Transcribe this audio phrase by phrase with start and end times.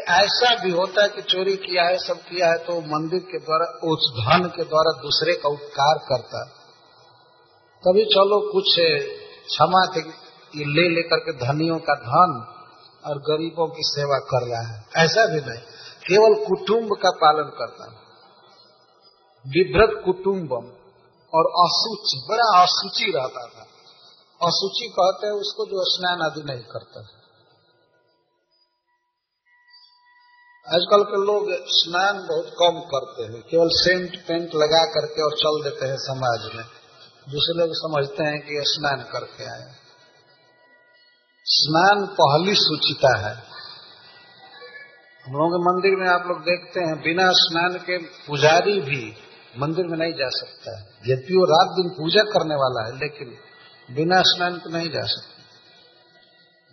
[0.00, 3.64] ऐसा भी होता है कि चोरी किया है, सब किया है तो मंदिर के द्वारा,
[3.64, 6.44] उस धन के द्वारा दूसरे का उपकार करता
[7.84, 8.64] तभी चलो, कुछ
[9.46, 10.00] क्षमा थे
[10.58, 12.46] ये ले लेकर के धनियों का धन
[13.06, 15.60] और गरीबों की सेवा कर रहा है। ऐसा भी नहीं।
[16.08, 17.96] केवल कुटुंब का पालन करता है।
[19.46, 20.66] विभ्रत कुटुम्बम
[21.34, 23.66] और असूचि बड़ा असूचि रहता था।
[24.48, 27.23] असूचि कहते हैं, उसको जो स्नान आदि नहीं करता। है
[30.68, 35.70] आजकल के लोग स्नान बहुत कम करते हैं, केवल सेंट पेंट लगा करके और चल
[35.70, 36.64] देते हैं समाज में।
[37.28, 39.74] दूसरे लोग समझते हैं कि स्नान करके आए।
[41.44, 43.34] स्नान पहली सूचिता है।
[45.26, 49.14] हम लोगों के मंदिर में आप लोग देखते हैं, बिना स्नान के पुजारी भी
[49.58, 53.36] मंदिर में नहीं जा सकता है। यद्यपि वो रात दिन पूजा करने वाला है, लेकिन
[53.94, 55.33] बिना स्नान के नहीं जा सकता।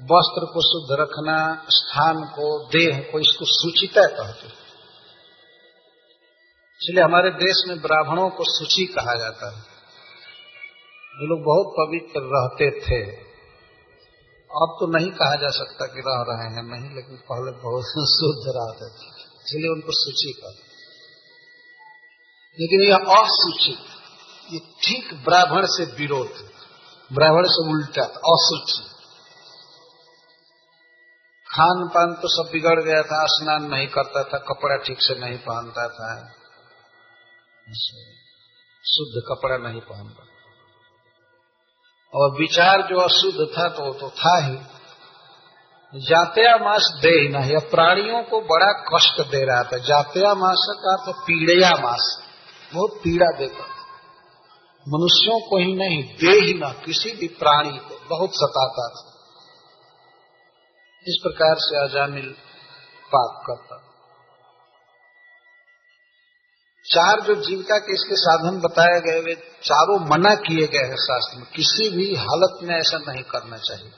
[0.02, 4.48] वस्त्र को शुद्ध रखना, स्थान को, देह को, इसको सुचिता कहते
[6.82, 9.62] इसलिए हमारे देश में ब्राह्मणों को सूची कहा जाता है।
[11.16, 13.12] वो लोग बहुत पवित्र रहते थे।
[14.52, 17.84] अब तो नहीं कहा जा सकता कि रह रहे हैं, नहीं, लेकिन पहले बहुत
[18.20, 20.50] शुद्ध रहते थे। इसलिए उनको सूची का
[22.60, 23.78] लेकिन यह असूचित
[24.54, 26.50] ये ठीक ब्राह्मण से विरोध
[27.14, 28.91] ब्राह्मण से उल्टा असूचित
[31.52, 35.38] खान पान तो सब बिगड़ गया था, स्नान नहीं करता था, कपड़ा ठीक से नहीं
[35.38, 36.12] पहनता था।
[38.84, 40.24] शुद्ध कपड़ा नहीं पहनता।
[42.14, 44.56] और विचार जो अशुद्ध था तो तो था ही।
[45.94, 50.96] जात्या मास दे ही नहीं प्राणियों को बड़ा कष्ट दे रहा था। जात्या मास का
[51.06, 52.24] तो पीड़या मास,
[52.74, 53.82] बहुत पीड़ा देता था।
[54.88, 59.11] मनुष्यों को ही नहीं, दे ही ना, किसी भी प्राणी को, बहुत सताता था।
[61.08, 62.36] इस प्रकार से अजामिल
[63.16, 63.88] पाप करता।
[66.86, 71.38] चार जो जीविका के इसके साधन बताए गए, वे चारों मना किए गए हैं शास्त्र
[71.38, 73.92] में। किसी भी हालत में ऐसा नहीं करना चाहिए।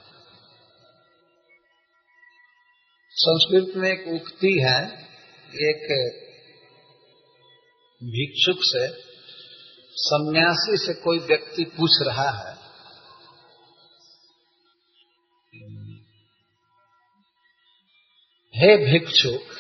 [3.11, 5.05] संस्कृत में एक उक्ति है,
[5.47, 5.81] एक
[8.03, 8.87] भिक्षुक से,
[9.95, 12.62] सन्यासी से कोई व्यक्ति पूछ रहा है
[18.53, 19.51] हे भिक्षुक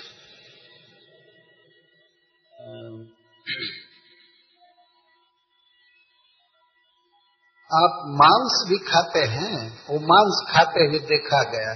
[7.71, 9.55] आप मांस भी खाते हैं,
[9.89, 11.71] वो मांस खाते हुए देखा गया।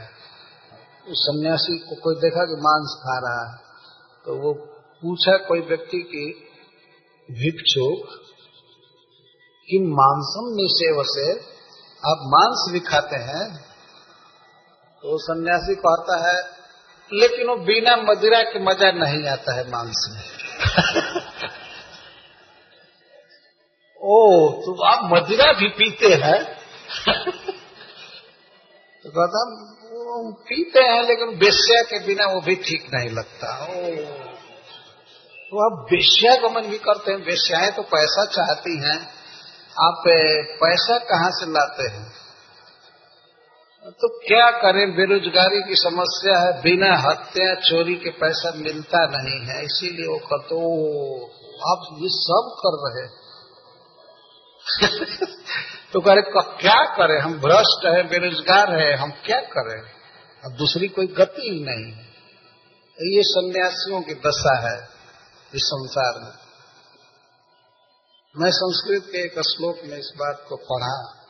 [1.08, 3.56] उस सन्यासी को कोई देखा कि मांस खा रहा है
[4.26, 4.54] तो वो
[5.02, 6.26] पूछा कोई व्यक्ति की,
[7.30, 8.14] भिक्षुक
[9.68, 11.26] कि मांसम निषेव से
[12.04, 13.48] आप मांस भी खाते हैं?
[15.04, 16.38] तो सन्यासी कहता है
[17.14, 20.24] लेकिन वो बिना मदिरा के मज़ा नहीं आता है मांस में।
[24.04, 26.44] ओ तो आप मदिरा भी पीते हैं?
[29.04, 29.68] तो कहता
[30.32, 33.96] पीते हैं, लेकिन बेस्या के बिना वो भी ठीक नहीं लगता। ओ।
[35.50, 39.00] तो आप बेस्या गमन भी करते हैं, बेस्याएँ तो पैसा चाहती हैं।
[39.82, 40.04] आप
[40.64, 42.27] पैसा कहाँ से लाते हैं?
[43.92, 44.96] तो क्या करें?
[44.96, 50.56] बेरोजगारी की समस्या है, बिना हत्या चोरी के पैसा मिलता नहीं है, इसीलिए वो कहते
[51.72, 53.28] आप ये सब कर रहे
[55.94, 56.22] तो कह रहे
[56.62, 57.20] क्या करें?
[57.22, 59.82] हम भ्रष्ट है, बेरोजगार है, हम क्या करें?
[60.46, 62.04] अब दूसरी कोई गति ही नहीं है।
[63.16, 64.90] ये सन्यासियों की दशा है
[65.56, 66.32] इस संसार में।
[68.38, 71.27] मैं संस्कृत के एक श्लोक में इस बात को पढ़ा।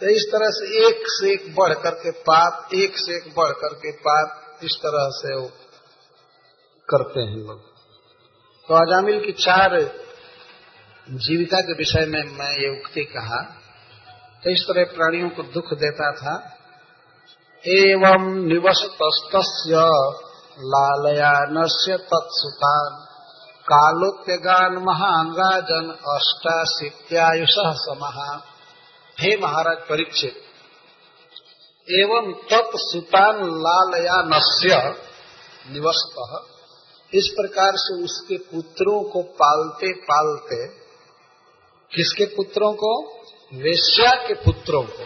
[0.00, 3.92] तो इस तरह से एक से एक बढ़ करके पाप, एक से एक बढ़ करके
[3.92, 5.46] पाप इस तरह से वो
[6.94, 7.60] करते हैं लोग।
[8.68, 9.78] तो अजामिल की चार
[11.10, 13.42] जीविका के विषय में मैं ये उक्ति कहा।
[14.44, 16.56] तो इस तरह प्राणियों को दुख देता था।
[17.68, 18.98] एवं निवसत
[20.58, 23.06] लालयानस्य तत्सुतान।
[23.72, 28.55] कालोत्यगान महांगाजन अष्टाशीत्यायुष समहा
[29.20, 30.42] हे महाराज परीक्षित
[31.88, 34.80] एवं तत्सुतान लालया नस्य
[35.72, 36.16] निवस्त।
[37.14, 40.66] इस प्रकार से उसके पुत्रों को पालते पालते,
[41.92, 42.90] किसके पुत्रों को?
[43.54, 45.04] वेश्या के पुत्रों को।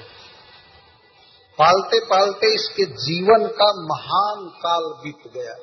[1.59, 5.55] पालते पालते इसके जीवन का महान काल बीत गया।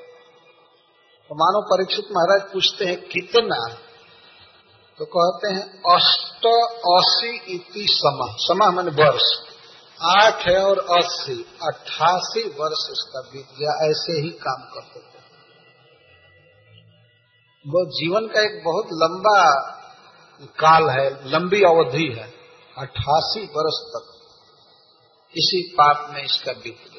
[1.29, 3.86] तो मानो परीक्षित महाराज पूछते हैं, कितना
[5.01, 6.45] तो कहते हैं अष्ट
[6.85, 9.23] असी इति समा। समा मैंने वर्ष।
[10.01, 15.17] आठ है और अस्सी। अट्ठासी वर्ष उसका बीत गया ऐसे ही काम करते थे।
[17.67, 19.61] वो जीवन का एक बहुत लंबा
[20.41, 22.33] काल है, लंबी अवधि है।
[22.77, 24.13] अट्ठासी वर्ष तक।
[25.31, 26.96] इसी पाप में इसका बीत गया।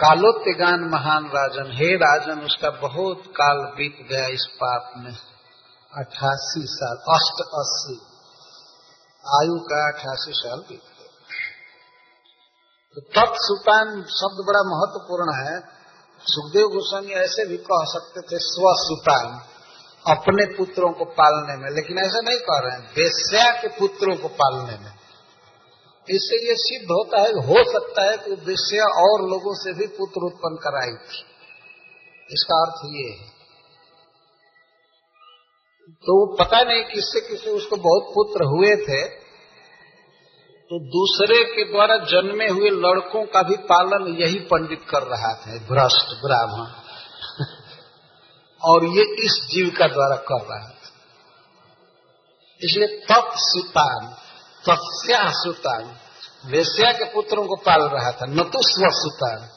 [0.00, 5.12] कालोत्तेगान महान राजन। हे राजन, उसका बहुत काल बीत गया इस पाप में।
[5.96, 7.94] अठासी साल अष्ट अस्सी
[9.28, 10.90] आयु का अठासी साल बीत गया।
[12.94, 15.60] तो तत्सुतान शब्द बड़ा महत्वपूर्ण है।
[16.26, 19.40] सुखदेव गोस्वामी ऐसे भी कह सकते थे, स्वसुतान,
[20.06, 24.28] अपने पुत्रों को पालने में। लेकिन ऐसा नहीं कह रहे हैं बेस्या के पुत्रों को
[24.28, 24.99] पालने में।
[26.10, 30.26] इससे ये सिद्ध होता है, हो सकता है कि वेश्या और लोगों से भी पुत्र
[30.26, 31.24] उत्पन्न कराई थी।
[32.32, 33.40] इसका अर्थ ये है।
[35.90, 39.20] तो पता नहीं किससे किससे, उसको बहुत पुत्र हुए थे।
[40.64, 45.58] तो दूसरे के द्वारा जन्मे हुए लड़कों का भी पालन यही पंडित कर रहा था
[45.58, 46.66] भ्रष्ट ब्राह्मण।
[48.62, 50.88] और ये इस जीविका द्वारा कर रहा था।
[52.62, 54.19] इसलिए तत् सुतान
[54.68, 55.96] तस्या सुतान
[56.46, 59.48] वेश्या के पुत्रों को पाल रहा था, न तो स्व सुतान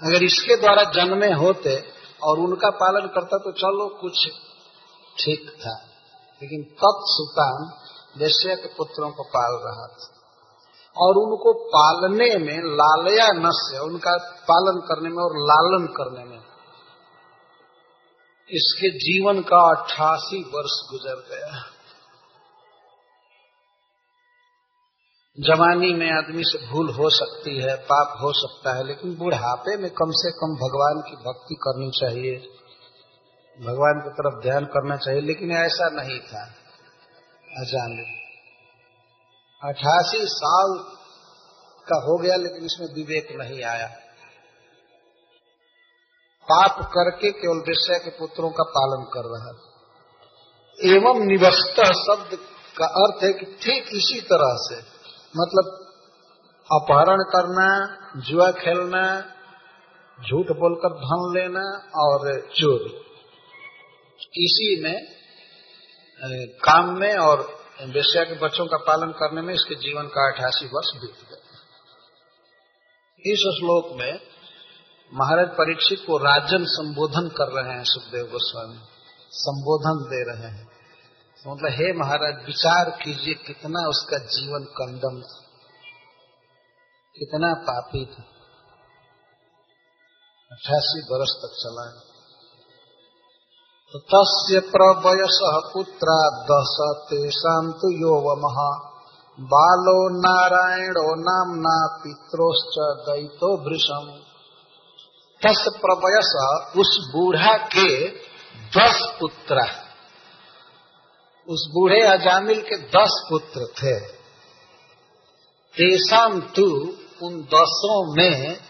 [0.00, 1.92] अगर इसके द्वारा जन्मे होते
[2.22, 4.26] और उनका पालन करता तो चलो कुछ
[5.18, 5.74] ठीक था।
[6.42, 7.72] लेकिन तत्सुतान
[8.20, 10.10] वैश्य के पुत्रों को पाल रहा था।
[10.96, 14.16] और उनको पालने में लालया नस्य उनका
[14.50, 16.38] पालन करने में और लालन करने में
[18.50, 21.73] इसके जीवन का अट्ठासी वर्ष गुजर गया।
[25.40, 29.90] जवानी में आदमी से भूल हो सकती है, पाप हो सकता है, लेकिन बुढ़ापे में
[29.90, 32.36] कम से कम भगवान की भक्ति करनी चाहिए।
[33.60, 36.44] भगवान की तरफ़ ध्यान करना चाहिए, लेकिन ऐसा नहीं था।
[37.60, 38.04] अजान।
[39.64, 40.78] अठासी साल
[41.88, 43.86] का हो गया, लेकिन इसमें विवेक नहीं आया।
[46.52, 49.70] पाप करके केवल विषय के पुत्रों का पालन कर रहा।
[50.94, 52.38] एवं निवस्त शब्द
[52.78, 54.94] का अर्थ है कि ठीक इसी तरह से
[55.36, 55.66] मतलब
[56.70, 57.68] अपहरण करना,
[58.20, 59.02] जुआ खेलना,
[60.18, 61.64] झूठ बोलकर धन लेना
[62.00, 62.92] और चोरी।
[64.44, 64.96] इसी में
[66.64, 67.40] काम में और
[67.82, 71.42] वेश्या के बच्चों का पालन करने में इसके जीवन का अठासी वर्ष बीत गए
[73.32, 74.20] इस श्लोक में
[75.12, 78.78] महाराज परीक्षित को राजन संबोधन कर रहे हैं सुखदेव गोस्वामी।
[79.30, 80.73] संबोधन दे रहे हैं।
[81.44, 85.40] मतलब हे महाराज, विचार कीजिए कितना उसका जीवन कंदम था,
[87.16, 88.24] कितना पापी था।
[90.50, 91.84] अठासी वर्ष तक चला
[93.94, 95.38] तो तस्य प्रवयस
[95.74, 96.74] पुत्रा दश
[97.10, 98.44] तेषा तो योवम।
[99.38, 102.74] बालो नारायणो नामना पित्रोश्च
[103.06, 104.10] दैतो भृषम
[105.42, 106.34] तस् प्रवयस
[106.76, 107.88] उस बूढ़ा के
[108.72, 109.64] दस पुत्र
[111.48, 114.00] उस बूढ़े अजामिल के दस पुत्र थे।
[115.76, 118.60] तेसाम तू, उन दसों में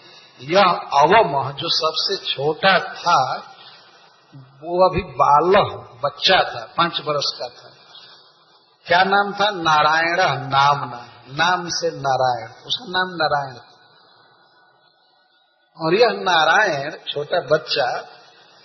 [0.40, 3.36] यह अवम जो सबसे छोटा था,
[4.36, 7.70] वो अभी बालह बच्चा था, पाँच वर्ष का था।
[8.86, 9.50] क्या नाम था?
[9.50, 13.56] नारायण, नाम ना, नाम से नारायण, उसका नाम नारायण।
[15.80, 18.00] और यह नारायण, छोटा बच्चा,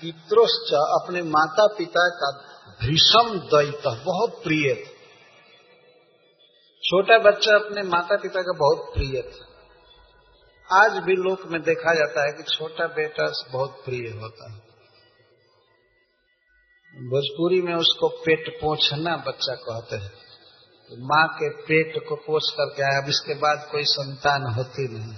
[0.02, 2.49] पित्रोश्च, अपने माता पिता का
[2.82, 4.92] भीषम दैत बहुत प्रिय था।
[6.84, 9.46] छोटा बच्चा अपने माता पिता का बहुत प्रिय था।
[10.86, 14.58] आज भी लोक में देखा जाता है कि छोटा बेटा बहुत प्रिय होता है।
[17.10, 20.12] भोजपुरी में उसको पेट पोछना बच्चा कहते हैं।
[20.90, 25.14] तो माँ के पेट को पोछ करके आया अब इसके बाद कोई संतान होती नहीं।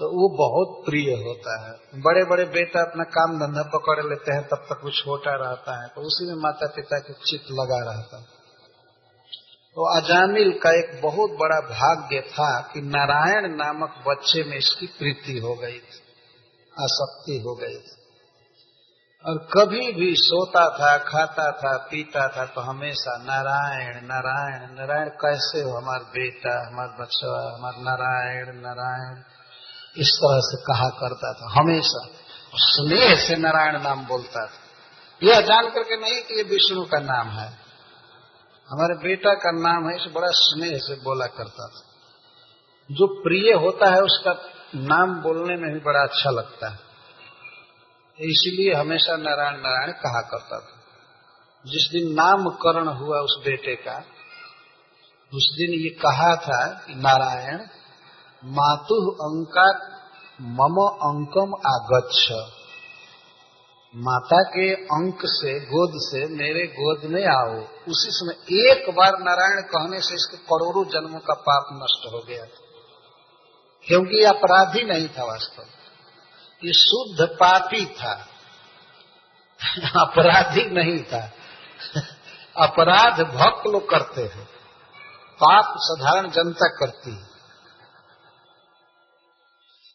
[0.00, 4.42] तो वो बहुत प्रिय होता है। बड़े बड़े बेटा अपना काम धंधा पकड़ लेते हैं,
[4.42, 8.18] तब तक वो छोटा रहता है। तो उसी में माता पिता के चित्त लगा रहता
[8.18, 8.24] है।
[9.76, 15.38] तो अजामिल का एक बहुत बड़ा भाग्य था कि नारायण नामक बच्चे में इसकी प्रीति
[15.38, 15.98] हो गई थी,
[16.74, 17.98] आसक्ति हो गई थी।
[19.24, 25.62] और कभी भी सोता था, खाता था, पीता था तो हमेशा नारायण नारायण नारायण, कैसे
[25.62, 29.22] हो हमारा बेटा, हमारा बच्चा, हमारा नारायण नारायण।
[29.96, 32.08] इस तरह से कहा करता था, हमेशा।
[32.54, 34.50] स्नेह से नारायण नाम बोलता था।
[35.22, 37.48] यह जान करके नहीं कि ये विष्णु का नाम है।
[38.70, 41.82] हमारे बेटा का नाम है, इसे बड़ा स्नेह से बोला करता था।
[42.90, 44.32] जो प्रिय होता है, उसका
[44.74, 46.78] नाम बोलने में भी बड़ा अच्छा लगता है।
[48.20, 50.80] इसलिए हमेशा नारायण नारायण कहा करता था।
[51.66, 54.04] जिस दिन नामकरण हुआ उस बेटे का,
[55.34, 57.58] उस दिन ये कहा था कि नारायण
[58.44, 60.00] मातु अंकार
[60.40, 62.32] मम अंकम आगच्छ।
[63.96, 69.62] माता के अंक से, गोद से मेरे गोद में आओ। उसी समय एक बार नारायण
[69.62, 72.44] कहने से इसके करोड़ों जन्मों का पाप नष्ट हो गया।
[73.86, 75.62] क्योंकि अपराधी नहीं था वास्तव
[76.64, 78.26] ये शुद्ध पापी था।
[80.00, 81.32] अपराधी नहीं था।
[82.66, 84.44] अपराध भक्त लोग करते हैं।
[85.44, 87.29] पाप साधारण जनता करती है।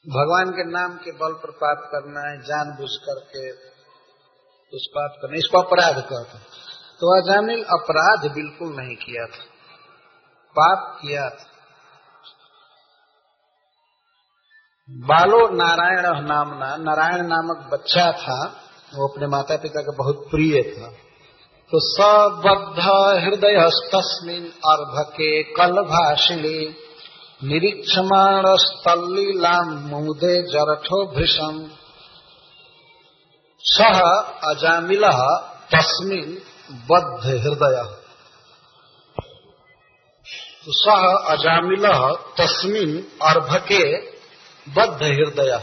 [0.09, 3.51] भगवान के नाम के बल पर पाप करना है जानबूझ करके
[4.75, 6.37] उस पाप करना इसको अपराध कहते
[6.99, 9.43] तो अजामिल अपराध बिल्कुल नहीं किया था।
[10.59, 11.45] पाप किया था।
[14.89, 18.47] बालो नारायण नामना, नारायण नामक बच्चा था,
[18.95, 20.87] वो अपने माता पिता का बहुत प्रिय था।
[21.71, 22.79] तो सबद्ध
[23.23, 26.84] हृदय तस्मिन अर्भके कलभाषिणी।
[27.41, 31.57] निरीक्षमाण स्तलीलाम मुदे जरठो भृषम
[33.65, 33.99] सह
[34.49, 35.03] अजामिल
[35.73, 36.31] तस्मिन
[36.91, 37.77] बद्ध हृदय।
[40.65, 41.87] तो सह अजामिल
[42.37, 43.83] तस्मिन अर्भके
[44.67, 45.53] बद्ध हृदय।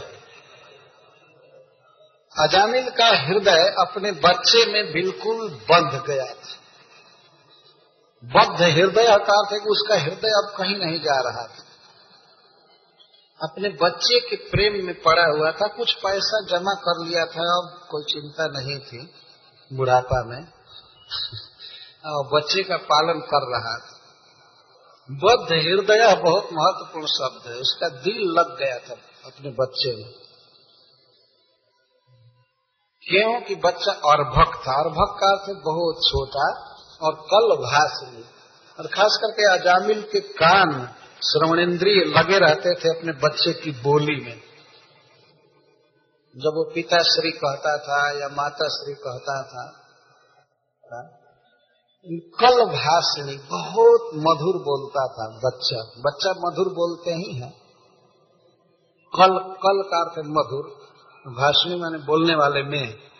[2.35, 6.59] अजामिल का हृदय अपने बच्चे में बिल्कुल बंध गया था।
[8.23, 11.63] बद्ध हृदय का अर्थ है कि उसका हृदय अब कहीं नहीं जा रहा था।
[13.43, 17.87] अपने बच्चे के प्रेम में पड़ा हुआ था, कुछ पैसा जमा कर लिया था, अब
[17.89, 19.13] कोई चिंता नहीं थी
[19.73, 20.47] बुढ़ापा में।
[22.05, 23.99] और बच्चे का पालन कर रहा था।
[25.11, 28.93] बद्ध हृदय बहुत महत्वपूर्ण शब्द है, उसका दिल लग गया था
[29.25, 30.13] अपने बच्चे में।
[33.01, 33.41] क्यों?
[33.41, 36.72] कि बच्चा अर्भक था। अर्भक का अर्थ बहुत छोटा
[37.03, 38.23] और कल भाषणी
[38.79, 40.71] और खास करके अजामिल के कान
[41.23, 44.35] श्रवणेन्द्रिय लगे रहते थे अपने बच्चे की बोली में।
[46.35, 49.63] जब वो पिताश्री कहता था या माता श्री कहता था
[52.39, 57.49] कल भाषणी बहुत मधुर बोलता था बच्चा। बच्चा मधुर बोलते ही है।
[59.13, 60.65] कल कल का अर्थ मधुर।
[61.25, 63.12] भाषणी माने बोलने वाले में।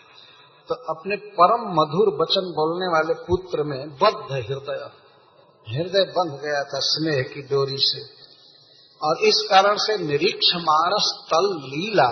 [0.70, 4.84] तो अपने परम मधुर वचन बोलने वाले पुत्र में बद्ध हृदय
[5.68, 8.02] हृदय बंध गया था स्नेह की डोरी से।
[9.02, 12.10] और इस कारण से निरीक्ष मानस तल लीला,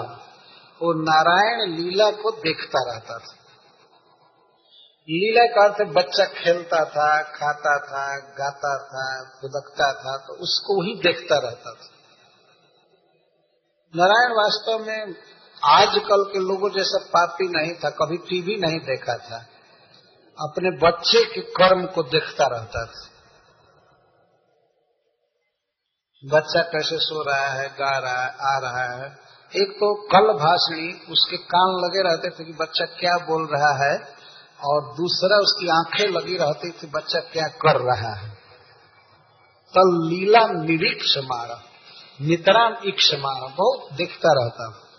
[0.81, 3.36] वो नारायण लीला को देखता रहता था।
[5.10, 9.05] लीला का अर्थ बच्चा खेलता था, खाता था, गाता था
[9.39, 11.89] खुदकता था तो उसको ही देखता रहता था।
[13.96, 15.15] नारायण वास्तव में
[15.65, 19.46] आजकल के लोगों जैसा पापी नहीं था, कभी टीवी नहीं देखा था।
[20.39, 23.08] अपने बच्चे के कर्म को देखता रहता था।
[26.25, 31.12] बच्चा कैसे सो रहा है, गा रहा है, आ रहा है। एक तो कल भाषणी,
[31.12, 33.98] उसके कान लगे रहते थे कि बच्चा क्या बोल रहा है,
[34.63, 38.30] और दूसरा उसकी आँखें लगी रहती थी, बच्चा क्या कर रहा है।
[39.70, 41.62] तल लीला निरीक्ष मारा,
[42.22, 44.90] नितराम इक्ष मारा, बहुत दिखता रहता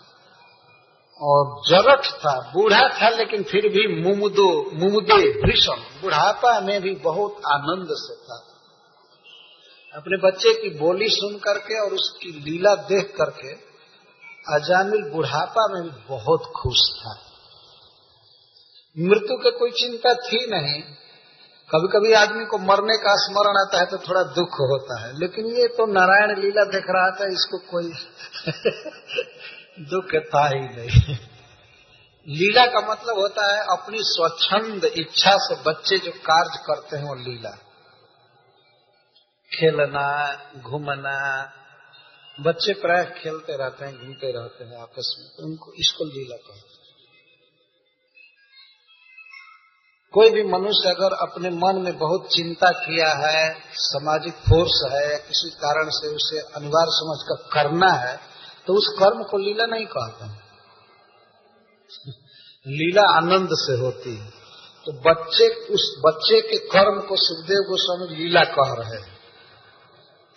[1.19, 7.41] और जरठ था, बूढ़ा था, लेकिन फिर भी मुमुदो, मुमुदे भीषण। बुढ़ापा में भी बहुत
[7.47, 8.39] आनंद से था।
[9.93, 13.51] अपने बच्चे की बोली सुन करके और उसकी लीला देख करके
[14.53, 17.13] अजामिल बुढ़ापा में भी बहुत खुश था।
[18.97, 20.81] मृत्यु की कोई चिंता थी नहीं।
[21.69, 25.45] कभी कभी आदमी को मरने का स्मरण आता है तो थोड़ा दुख होता है। लेकिन
[25.57, 27.91] ये तो नारायण लीला देख रहा था, इसको कोई
[29.79, 31.15] दुख था ही नहीं।
[32.27, 37.15] लीला का मतलब होता है अपनी स्वच्छंद इच्छा से बच्चे जो कार्य करते हैं वो
[37.15, 37.49] लीला।
[39.51, 41.43] खेलना, घूमना,
[42.41, 46.59] बच्चे प्राय खेलते रहते हैं, घूमते रहते हैं आपस में तो उनको इसको लीला कहते
[46.59, 46.73] हैं।
[50.13, 55.17] कोई भी मनुष्य अगर अपने मन में बहुत चिंता किया है, सामाजिक फोर्स है या
[55.17, 58.32] किसी कारण से उसे अनिवार्य समझ कर करना है
[58.67, 60.43] तो उस कर्म को लीला नहीं कहते
[62.67, 64.29] लीला आनंद से होती है।
[64.85, 69.17] तो बच्चे, उस बच्चे के कर्म को सुखदेव गोस्वामी लीला कह रहे हैं।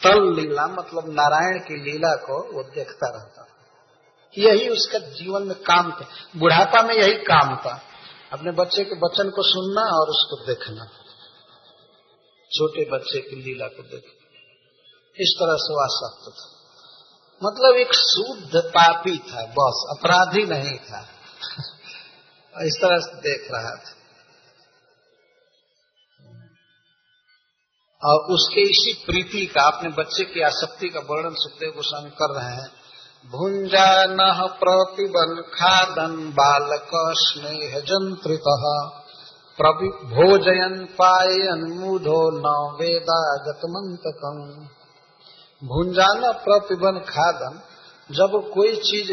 [0.02, 3.52] तल लीला मतलब नारायण की लीला को वो देखता रहता
[4.38, 6.06] यही उसका जीवन में काम था।
[6.36, 7.82] बुढ़ापा में यही काम था।
[8.32, 10.84] अपने बच्चे के वचन को सुनना और उसको देखना।
[12.52, 14.28] छोटे बच्चे की लीला को देखना।
[15.20, 16.55] इस तरह से वह सख्त था।
[17.44, 21.08] मतलब एक शुद्ध पापी था, बस, अपराधी नहीं था।
[22.62, 23.92] इस तरह से देख रहा था।
[28.08, 32.54] और उसके इसी प्रीति का, अपने बच्चे की आसक्ति का वर्णन सुखदेव गोस्वामी कर रहे
[32.56, 32.70] हैं।
[33.30, 38.72] भुंजा न प्रतिबन खादन बालक स्नेह जंत्रित।
[39.84, 44.68] भोजयन पायन मूढ़ो न वेदागत मंतकम
[45.64, 47.60] भुंजाना प्रतिबन खादन
[48.10, 49.12] जब कोई चीज़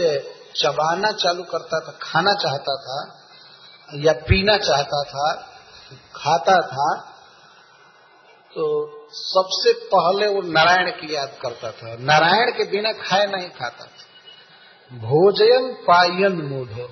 [0.62, 2.98] चबाना चालू करता था, खाना चाहता था,
[3.96, 5.34] या पीना चाहता था,
[6.16, 7.14] खाता था
[8.56, 8.64] तो
[9.12, 14.98] सबसे पहले वो नारायण की याद करता था। नारायण के बिना खाए नहीं खाता था।
[14.98, 16.88] भोजन पायन मूढ़ो।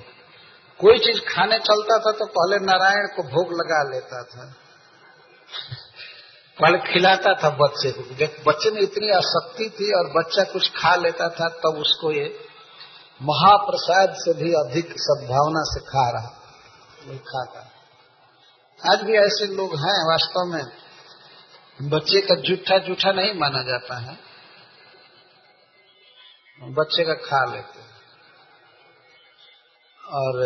[0.79, 4.53] कोई चीज़ खाने चलता था तो पहले नारायण को भोग लगा लेता था।
[6.57, 8.01] पहले खिलाता था बच्चे को।
[8.43, 12.25] बच्चे में इतनी आसक्ति थी और बच्चा कुछ खा लेता था, तब उसको ये
[13.21, 16.29] महाप्रसाद से भी अधिक सद्भावना से खा रहा।
[17.27, 17.61] खाता।
[18.81, 24.17] आज भी ऐसे लोग हैं वास्तव में, बच्चे का जूठा जूठा नहीं माना जाता है।
[26.61, 27.79] बच्चे का खा लेते
[30.13, 30.43] और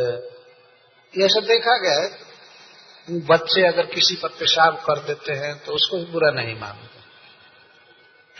[1.13, 2.24] यह सब देखा गया है
[3.11, 6.95] बच्चे अगर किसी पर पेशाब कर देते हैं तो उसको भी बुरा नहीं मानते।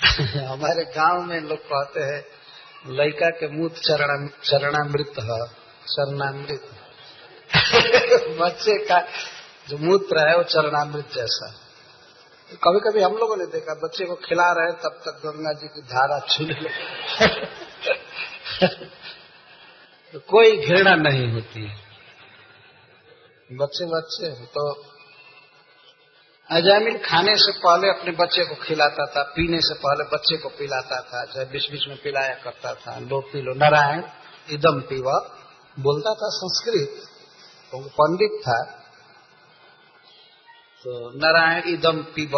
[0.46, 2.26] हमारे गाँव में लोग कहते हैं,
[2.88, 5.48] लड़का के मुँह चरणामृत है,
[5.86, 6.70] चरणामृत।
[8.42, 9.02] बच्चे का
[9.70, 11.66] जो मूत्र है, वो चरणामृत जैसा। है
[12.52, 15.68] तो कभी कभी हम लोगों ने देखा, बच्चे को खिला रहे तब तक गंगा जी
[15.68, 16.96] की धारा छूने लगे।
[20.14, 21.85] तो कोई घृणा नहीं होती है।
[23.56, 24.64] बच्चे बच्चे तो
[26.50, 31.00] अजामिल खाने से पहले अपने बच्चे को खिलाता था, पीने से पहले बच्चे को पिलाता
[31.04, 34.04] था चाहे बीच बीच में पिलाया करता था, लो पी लो नारायण,
[34.50, 35.16] इदम पीवा,
[35.78, 36.92] बोलता था संस्कृत
[37.72, 38.60] तो पंडित था।
[40.86, 42.36] तो नारायण इदम पीब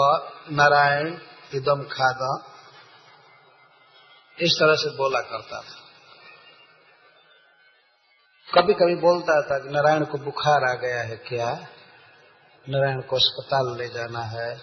[0.51, 1.09] नारायण
[1.53, 2.31] इदम खादा,
[4.37, 5.76] इस तरह से बोला करता था।
[8.55, 11.67] कभी कभी बोलता था कि नारायण को बुखार आ गया है क्या?
[12.69, 14.57] नारायण को अस्पताल ले जाना है।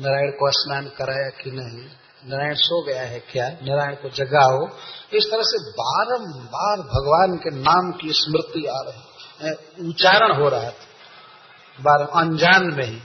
[0.00, 1.86] नारायण को स्नान कराया कि नहीं?
[2.30, 3.48] नारायण सो गया है क्या?
[3.48, 4.66] नारायण को जगाओ।
[5.12, 10.86] इस तरह से बारंबार भगवान के नाम की स्मृति आ रही उच्चारण हो रहा था।
[11.80, 13.00] बार, अनजान में ही।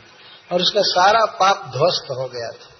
[0.51, 2.76] और उसका सारा पाप ध्वस्त हो गया था।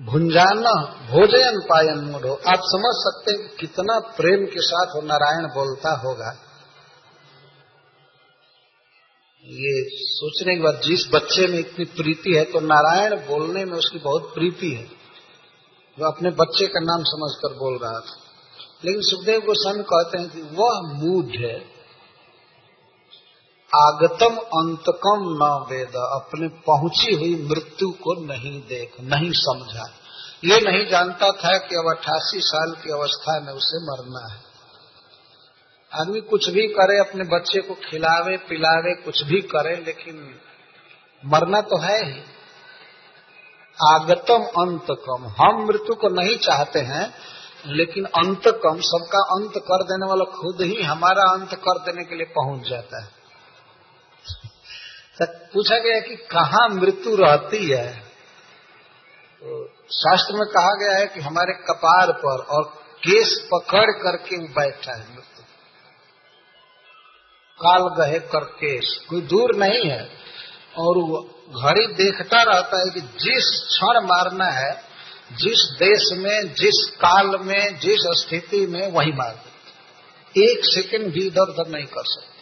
[0.00, 0.70] भुंजाना
[1.10, 6.30] भोजन पायन मूढ़ो। आप समझ सकते हैं कितना प्रेम के साथ वो नारायण बोलता होगा।
[9.44, 13.98] ये सोचने के बाद जिस बच्चे में इतनी प्रीति है तो नारायण बोलने में उसकी
[13.98, 14.84] बहुत प्रीति है।
[16.00, 18.16] वो अपने बच्चे का नाम समझकर बोल रहा था।
[18.84, 21.73] लेकिन सुखदेव गोस्वामी कहते हैं कि वह मूड है।
[23.74, 29.90] आगतम अंतकम न वेद। अपने पहुँची हुई मृत्यु को नहीं देख, नहीं समझा।
[30.44, 34.40] ये नहीं जानता था कि अब अट्ठासी साल की अवस्था में उसे मरना है।
[36.00, 40.34] आदमी कुछ भी करे, अपने बच्चे को खिलावे, पिलावे, कुछ भी करे, लेकिन
[41.26, 42.20] मरना तो है ही।
[43.92, 47.14] आगतम अंत कम हम मृत्यु को नहीं चाहते हैं,
[47.66, 52.14] लेकिन अंत कम सबका अंत कर देने वाला खुद ही हमारा अंत कर देने के
[52.14, 53.23] लिए पहुँच जाता है।
[55.22, 57.92] पूछा गया कि कहा मृत्यु रहती है?
[59.40, 62.64] तो शास्त्र में कहा गया है कि हमारे कपार पर और
[62.96, 65.44] केस पकड़ करके बैठा है मृत्यु।
[67.60, 70.24] काल गहे कर केस कोई दूर नहीं है।
[70.78, 71.30] और वो
[71.62, 74.84] घड़ी देखता रहता है कि जिस क्षण मारना है,
[75.32, 79.44] जिस देश में, जिस काल में, जिस स्थिति में, वही मार
[80.38, 82.33] एक सेकंड भी इधर उधर नहीं कर सकते।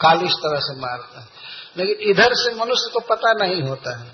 [0.00, 1.28] काल इस तरह से मारता है।
[1.76, 4.12] लेकिन इधर से मनुष्य को पता नहीं होता है।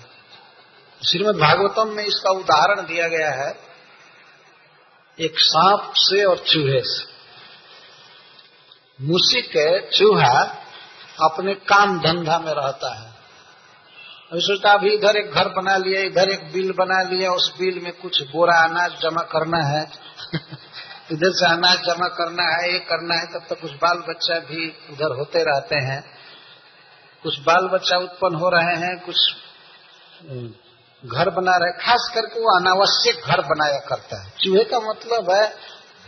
[1.09, 3.59] श्रीमद भागवतम में इसका उदाहरण दिया गया है,
[5.19, 7.15] एक सांप से और चूहे से।
[9.01, 9.51] मुसिक
[9.93, 10.41] चूहा
[11.21, 13.15] अपने काम धंधा में रहता है।
[14.31, 17.79] अभी सोचता अभी इधर एक घर बना लिया इधर एक बिल बना लिया उस बिल
[17.83, 19.91] में कुछ बोरा अनाज जमा करना है।
[21.11, 24.69] इधर से अनाज जमा करना है, ये करना है, तब तक कुछ बाल बच्चा भी
[24.89, 26.03] उधर होते रहते हैं।
[27.23, 29.15] कुछ बाल बच्चा उत्पन्न हो रहे हैं, कुछ
[31.05, 35.47] घर बना रहे, खास करके वो अनावश्यक घर बनाया करता है। चूहे का मतलब है,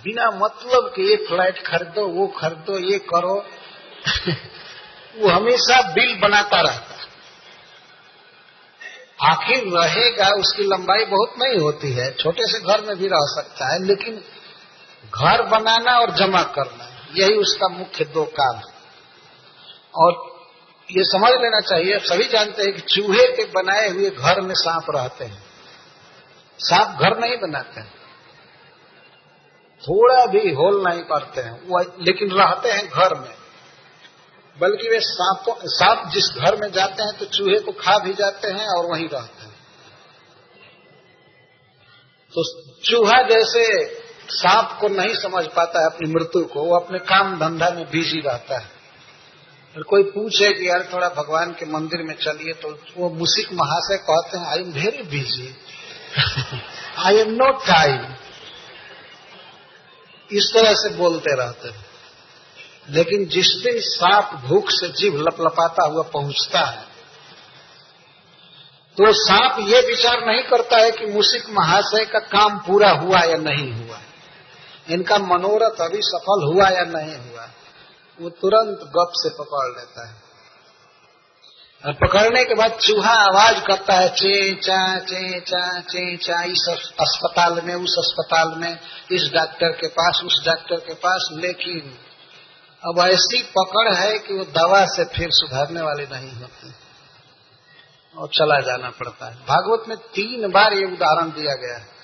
[0.04, 3.46] बिना मतलब के ये फ्लैट खरीदो, वो खरीदो, ये करो,
[5.22, 6.98] वो हमेशा बिल बनाता रहता
[9.22, 13.74] आखिर रहेगा, उसकी लंबाई बहुत नहीं होती है, छोटे से घर में भी रह सकता
[13.74, 14.22] है, लेकिन
[15.06, 18.78] घर बनाना और जमा करना। यही उसका मुख्य दो काम है।
[19.96, 20.38] और
[20.92, 24.86] ये समझ लेना चाहिए, सभी जानते हैं कि चूहे के बनाए हुए घर में सांप
[24.90, 25.44] रहते हैं।
[26.60, 27.94] सांप घर नहीं बनाते हैं।
[29.84, 33.38] थोड़ा भी होल नहीं करते हैं। वो लेकिन रहते हैं घर में।
[34.60, 38.48] बल्कि वे सांपों सांप जिस घर में जाते हैं तो चूहे को खा भी जाते
[38.48, 39.56] हैं और वहीं रहते हैं।
[42.36, 43.86] तो चूहा जैसे
[44.30, 48.20] सांप को नहीं समझ पाता है अपनी मृत्यु को, वो अपने काम धंधा में बिज़ी
[48.22, 48.76] रहता है।
[49.76, 53.98] और कोई पूछे कि यार थोड़ा भगवान के मंदिर में चलिए तो वो मुसिक महाशय
[54.04, 55.56] कहते हैं I am very busy
[57.00, 58.14] I am no time
[60.32, 61.86] इस तरह से बोलते रहते हैं।
[62.90, 66.86] लेकिन जिस दिन सांप भूख से जीव लपलपाता हुआ पहुँचता है
[68.98, 73.38] तो सांप ये विचार नहीं करता है कि मुसिक महाशय का काम पूरा हुआ या
[73.40, 73.87] नहीं हुआ।
[74.90, 77.50] इनका मनोरथ अभी सफल हुआ या नहीं हुआ,
[78.22, 80.28] वो तुरंत गप से पकड़ लेता है।
[81.86, 86.66] और पकड़ने के बाद चूहा आवाज़ करता है, चे, चा चे चा चे, चा, इस
[87.00, 88.80] अस्पताल में, उस अस्पताल में,
[89.12, 91.98] इस डॉक्टर के पास, उस डॉक्टर के पास। लेकिन
[92.86, 96.74] अब ऐसी पकड़ है कि वो दवा से फिर सुधारने वाली नहीं होती।
[98.18, 101.97] और चला जाना पड़ता है। भागवत में तीन बार ये उदाहरण दिया गया है।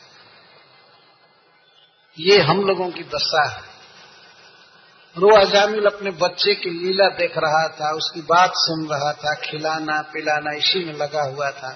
[2.17, 3.61] ये हम लोगों की दशा है।
[5.15, 10.01] रो अजामिल अपने बच्चे की लीला देख रहा था, उसकी बात सुन रहा था, खिलाना
[10.13, 11.71] पिलाना इसी में लगा हुआ था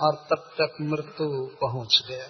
[0.00, 1.28] और तब तक मृत्यु
[1.60, 2.24] पहुँच गया।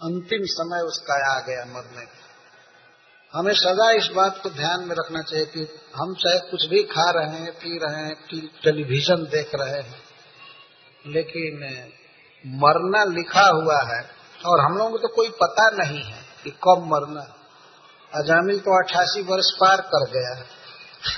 [0.00, 5.22] अंतिम समय उसका आ गया मरने का। हमें सदा इस बात को ध्यान में रखना
[5.22, 5.60] चाहिए कि
[5.96, 8.14] हम चाहे कुछ भी खा रहे हैं, पी रहे हैं
[8.64, 10.02] टेलीविज़न देख रहे हैं,
[11.06, 11.64] लेकिन
[12.44, 16.82] मरना लिखा हुआ है और हम लोगों को तो कोई पता नहीं है कि कब
[16.86, 17.36] मरना
[18.14, 20.44] अजामिल तो अट्ठासी वर्ष पार कर गया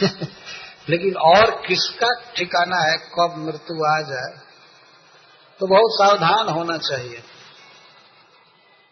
[0.89, 4.47] लेकिन और किसका ठिकाना है कब मृत्यु आ जाए
[5.61, 7.23] तो बहुत सावधान होना चाहिए।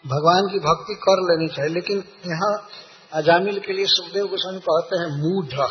[0.06, 2.68] भगवान की भक्ति कर लेनी चाहिए। लेकिन यहाँ
[3.12, 5.68] अजामिल के लिए सुखदेव गोस्वामी कहते हैं, मूढ़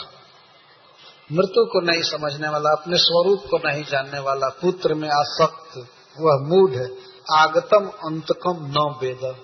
[1.32, 5.78] मृत्यु को नहीं समझने वाला, अपने स्वरूप को नहीं जानने वाला, पुत्र में आसक्त,
[6.20, 6.88] वह मूढ़
[7.32, 9.36] आगतम अंतकम न वेद।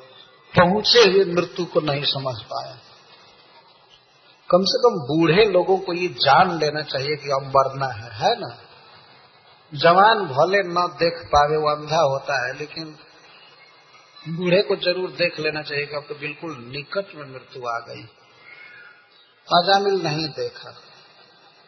[0.56, 2.78] पहुँचे हुए मृत्यु को नहीं समझ पाया।
[4.50, 8.39] कम से कम बूढ़े लोगों को ये जान लेना चाहिए कि अब मरना है है
[8.39, 8.58] ना?
[9.74, 12.96] जवान भले न देख पावे, वो अंधा होता है, लेकिन
[14.30, 18.02] बूढ़े को ज़रूर देख लेना चाहिए कि अब तो बिल्कुल निकट में मृत्यु आ गई।
[19.54, 20.76] अजामिल नहीं देखा।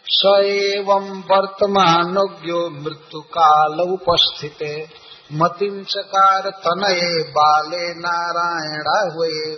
[0.06, 4.90] सएवं वर्तमानोग्यो मृत्यु काल उपस्थित।
[5.34, 9.54] मतिम चकार तनये बाले नारायणा हुए।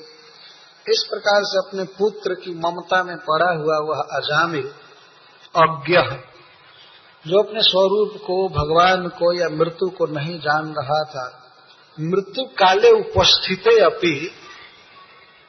[0.90, 4.74] इस प्रकार से अपने पुत्र की ममता में पड़ा हुआ वह अजामिल
[5.56, 5.98] अज्ञ
[7.28, 11.44] जो अपने स्वरूप को, भगवान को या मृत्यु को नहीं जान रहा था।
[12.00, 14.32] मृत्यु काले उपस्थित अपि,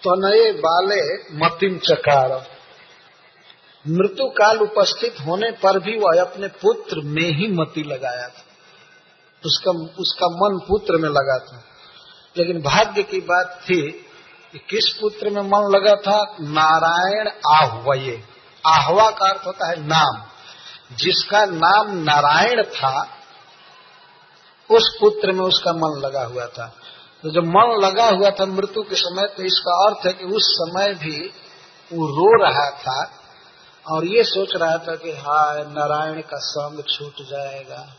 [0.02, 2.54] तनये बाले मतिम चकार
[3.88, 8.53] मृत्यु काल उपस्थित होने पर भी वह अपने पुत्र में ही मति लगाया था।
[9.46, 11.64] उसका उसका मन पुत्र में लगा था।
[12.36, 13.92] लेकिन भाग्य की बात थी
[14.52, 16.36] कि किस पुत्र में मन लगा था?
[16.40, 18.24] नारायण आह्वये।
[18.66, 20.22] आहवा का अर्थ होता है नाम।
[20.96, 23.02] जिसका नाम नारायण था,
[24.70, 26.76] उस पुत्र में उसका मन लगा हुआ था।
[27.22, 30.42] तो जब मन लगा हुआ था मृत्यु के समय तो इसका अर्थ है कि उस
[30.42, 31.26] समय भी
[31.92, 33.10] वो रो रहा था
[33.90, 37.96] और ये सोच रहा था कि हाय, नारायण का संग छूट जाएगा।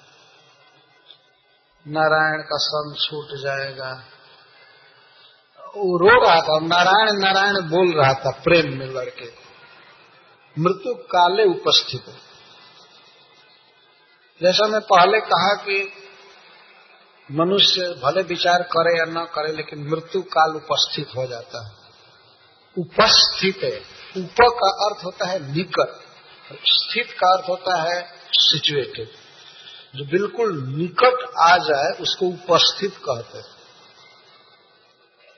[1.88, 4.04] नारायण का संग छूट जाएगा।
[5.60, 9.46] वो रो रहा था, नारायण नारायण बोल रहा था प्रेम में लड़के
[10.60, 12.06] मृत्यु काले उपस्थित
[14.42, 15.92] जैसा मैं पहले कहा कि
[17.32, 21.72] मनुष्य भले विचार करे या न करे, लेकिन मृत्यु काल उपस्थित हो जाता है।
[22.78, 23.78] उपस्थित है।
[24.24, 26.02] उप का अर्थ होता है निकट।
[26.66, 29.25] स्थित का अर्थ होता है सिचुएटेड
[29.96, 33.46] जो बिल्कुल निकट आ जाए, उसको उपस्थित कहते हैं।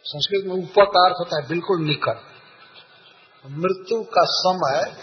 [0.04, 2.22] संस्कृत में उप का अर्थ होता है, बिल्कुल निकट।
[3.52, 4.98] मृत्यु का समय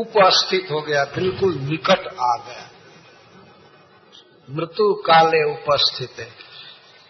[0.00, 2.70] उपस्थित हो गया, बिल्कुल निकट आ गया।
[4.50, 6.48] मृत्यु काले उपस्थित है।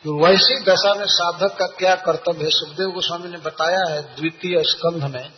[0.05, 2.51] तो वैसी दशा में साधक का क्या कर्तव्य है?
[2.51, 5.33] सुखदेव गोस्वामी ने बताया है, द्वितीय स्कंध में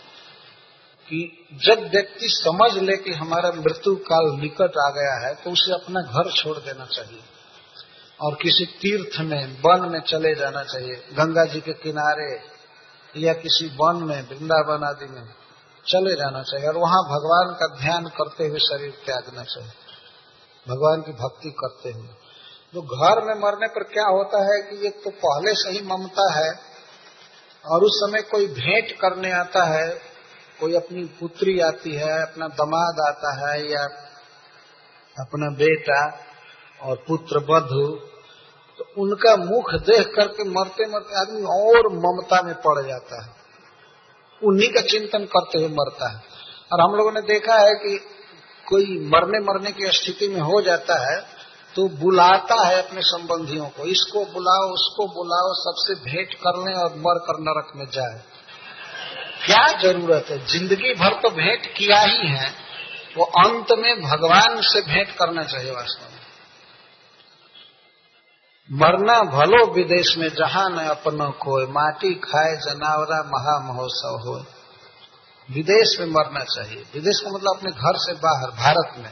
[1.11, 6.01] जब व्यक्ति समझ ले कि हमारा मृत्यु काल निकट आ गया है तो उसे अपना
[6.01, 7.21] घर छोड़ देना चाहिए।
[8.21, 12.31] और किसी तीर्थ में, वन में चले जाना चाहिए। गंगा जी के किनारे
[13.17, 15.25] या किसी वन में, वृंदावन आदि में
[15.87, 19.71] चले जाना चाहिए। और वहाँ भगवान का ध्यान करते हुए शरीर त्यागना चाहिए।
[20.67, 22.09] भगवान की भक्ति करते हुए।
[22.75, 26.33] तो घर में मरने पर क्या होता है कि एक तो पहले से ही ममता
[26.33, 26.51] है,
[27.65, 30.10] और उस समय कोई भेंट करने आता है
[30.61, 33.83] कोई अपनी पुत्री आती है, अपना दमाद आता है या
[35.17, 36.01] अपना बेटा
[36.81, 37.87] और पुत्र बधु
[38.79, 43.29] तो उनका मुख देख करके मरते मरते आदमी और ममता में पड़ जाता है।
[44.43, 46.23] उन्हीं का चिंतन करते हुए मरता है।
[46.73, 47.99] और हम लोगों ने देखा है कि
[48.67, 51.19] कोई मरने मरने की स्थिति में हो जाता है
[51.77, 56.95] तो बुलाता है अपने संबंधियों को, इसको बुलाओ, उसको बुलाओ, सबसे भेंट कर लें और
[56.99, 58.17] मर कर नरक में जाए।
[59.51, 60.47] क्या ज़रूरत है?
[60.47, 62.55] ज़िंदगी भर तो भेंट किया ही है।
[63.17, 66.21] वो अंत में भगवान से भेंट करना चाहिए वास्तव में।
[68.73, 74.47] मरना भलो विदेश में जहाँ न अपनों को माटी खाए, जनावरा महा महोत्सव हो
[75.51, 79.11] विदेश में मरना चाहिए। विदेश का मतलब अपने घर से बाहर, भारत में।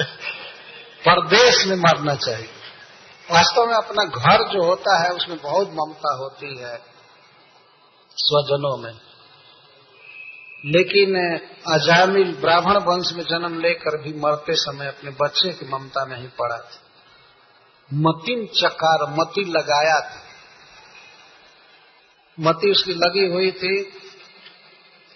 [1.08, 2.55] परदेश में मरना चाहिए।
[3.30, 6.76] वास्तव में अपना घर जो होता है, उसमें बहुत ममता होती है
[8.16, 8.92] स्वजनों में।
[10.64, 11.38] लेकिन
[11.72, 16.56] अजामिल ब्राह्मण वंश में जन्म लेकर भी मरते समय अपने बच्चे की ममता नहीं पड़ा
[16.56, 16.82] था।
[17.94, 20.22] मतिन चकार, मति लगाया था।
[22.40, 23.92] मति उसकी लगी हुई थी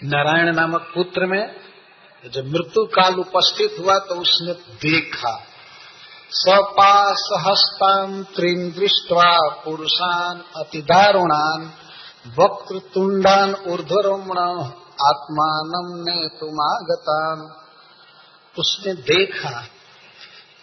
[0.05, 1.61] नारायण नामक पुत्र में।
[2.31, 5.47] जब मृत्यु काल उपस्थित हुआ तो उसने देखा।
[6.33, 11.73] सपास हस्तान त्रिन दृष्टवा पुरुषान अति दारुणान
[12.39, 14.39] वक्रतुंडान ऊर्धरोमण
[15.07, 17.43] आत्मान ने तुमागतान
[18.59, 19.61] उसने देखा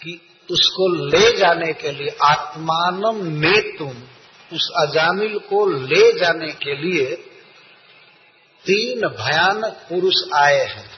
[0.03, 3.93] कि उसको ले जाने के लिए आत्मान ने तुम
[4.53, 7.15] उस अजामिल को ले जाने के लिए
[8.65, 10.96] तीन भयानक पुरुष आए हैं।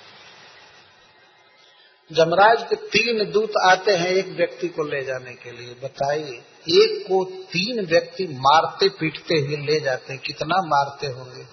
[2.11, 7.03] जमराज के तीन दूत आते हैं एक व्यक्ति को ले जाने के लिए। बताइए, एक
[7.07, 11.45] को तीन व्यक्ति मारते पीटते हुए ले जाते हैं, कितना मारते होंगे?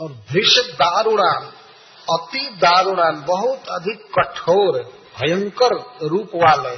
[0.00, 1.52] और भीष दारुणान
[2.12, 4.82] अति दारुणान बहुत अधिक कठोर,
[5.20, 6.76] भयंकर रूप वाले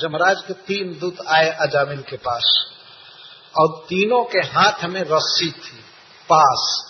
[0.00, 2.66] जमराज के तीन दूत आए अजामिल के पास।
[3.58, 5.78] और तीनों के हाथ में रस्सी थी,
[6.32, 6.89] पास।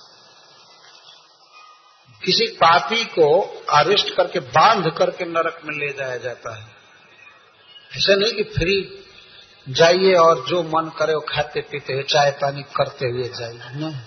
[2.24, 6.64] किसी पापी को अरेस्ट करके, बाँध करके नरक में ले जाया जाता है।
[7.96, 9.04] ऐसा नहीं कि फ्री
[9.68, 14.00] जाइए और जो मन करे वो खाते पीते हुए, चाय पानी करते हुए जाइए। नहीं।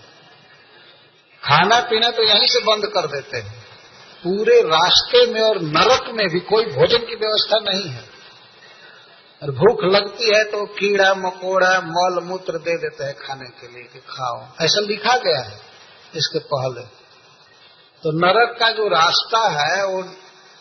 [1.44, 3.64] खाना पीना तो यहीं से बंद कर देते हैं।
[4.24, 8.04] पूरे रास्ते में और नरक में भी कोई भोजन की व्यवस्था नहीं है।
[9.44, 13.84] और भूख लगती है तो कीड़ा, मकोड़ा, मल, मूत्र दे देते हैं खाने के लिए
[13.84, 15.60] कि खाओ। ऐसा लिखा गया है
[16.16, 17.03] इसके पहले।
[18.04, 20.02] तो नरक का जो रास्ता है, वो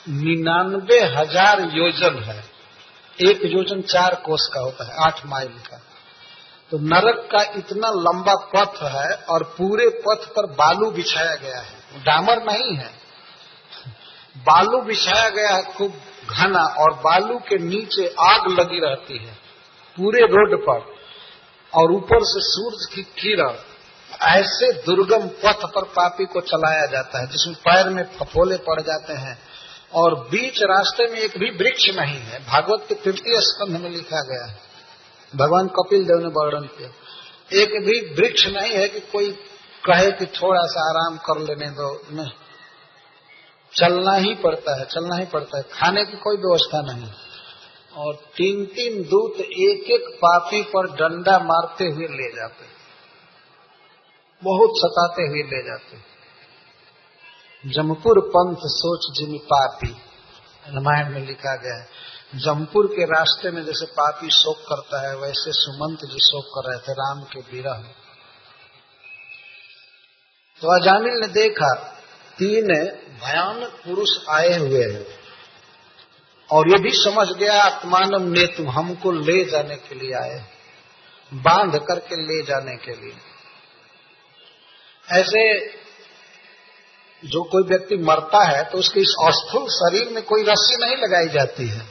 [0.06, 2.44] निन्यानवे हज़ार योजन है।
[3.18, 5.80] एक योजन चार कोस का होता है, आठ माइल का।
[6.72, 12.02] तो नरक का इतना लंबा पथ है और पूरे पथ पर बालू बिछाया गया है।
[12.04, 12.90] डामर नहीं है।
[14.36, 15.92] बालू बिछाया गया है खूब
[16.30, 19.34] घना और बालू के नीचे आग लगी रहती है,
[19.96, 20.90] पूरे रोड पर।
[21.72, 23.52] और ऊपर से सूरज की किरण
[24.22, 29.12] ऐसे दुर्गम पथ पर पापी को चलाया जाता है, जिसमें पैर में फफोले पड़ जाते
[29.12, 29.38] हैं,
[29.94, 34.20] और बीच रास्ते में एक भी वृक्ष नहीं है। भागवत के तृतीय स्कंध में लिखा
[34.20, 34.58] गया है।
[35.36, 36.88] भगवान कपिल देव ने वर्णन किया।
[37.62, 39.30] एक भी वृक्ष नहीं है कि कोई
[39.84, 42.30] कहे कि थोड़ा सा आराम कर लेने दो। नहीं।
[43.76, 47.12] चलना ही पड़ता है, चलना ही पड़ता है। खाने की कोई व्यवस्था नहीं।
[47.96, 52.81] और तीन तीन दूत एक एक पापी पर डंडा मारते हुए ले जाते
[54.42, 55.96] बहुत सताते हुए ले जाते
[57.64, 59.90] जमपुर पंथ सोच जिम पापी,
[60.68, 61.86] रामायण में लिखा गया है,
[62.34, 66.78] जमपुर के रास्ते में जैसे पापी शोक करता है, वैसे सुमंत जी शोक कर रहे
[66.78, 67.84] थे, राम के विरह
[70.62, 71.74] तो अजामिल ने देखा,
[72.38, 72.68] तीन
[73.22, 75.06] भयानक पुरुष आए हुए हैं।
[76.50, 80.38] और ये भी समझ गया आत्मान ने तुम हमको ले जाने के लिए आए
[81.32, 83.31] बाँध करके ले जाने के लिए।
[85.08, 85.42] ऐसे
[87.24, 91.28] जो कोई व्यक्ति मरता है तो उसके इस अस्थूल शरीर में कोई रस्सी नहीं लगाई
[91.28, 91.86] जाती है।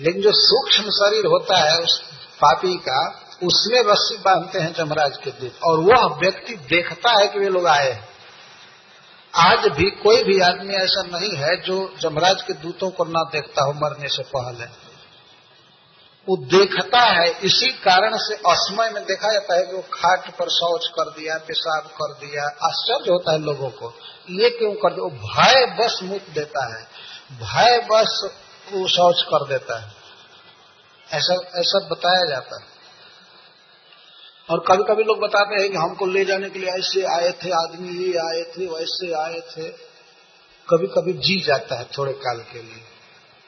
[0.00, 2.00] लेकिन जो सूक्ष्म शरीर होता है, उस
[2.40, 3.00] पापी का,
[3.42, 7.66] उसमें रस्सी बांधते हैं जमराज के दूत। और वह व्यक्ति देखता है कि वे लोग
[7.66, 8.04] आए
[9.34, 13.62] आज भी कोई भी आदमी ऐसा नहीं है जो जमराज के दूतों को ना देखता
[13.62, 14.89] हो, मरने से पहले।
[16.28, 20.48] वो देखता है, इसी कारण से असमय में देखा जाता है कि वो खाट पर
[20.48, 23.94] शौच कर दिया, पेशाब कर दिया। आश्चर्य होता है लोगों को।
[24.30, 26.84] ये क्यों कर दिया वो भय बस मुख देता है।
[27.32, 28.28] भय बस
[28.72, 29.92] वो शौच कर देता है।
[31.12, 32.66] ऐसा ऐसा बताया जाता है।
[34.50, 37.50] और कभी कभी लोग बताते हैं कि हमको ले जाने के लिए ऐसे आए थे,
[37.50, 39.68] आदमी ये आए थे, वैसे आए थे।
[40.70, 42.84] कभी कभी जी जाता है थोड़े काल के लिए।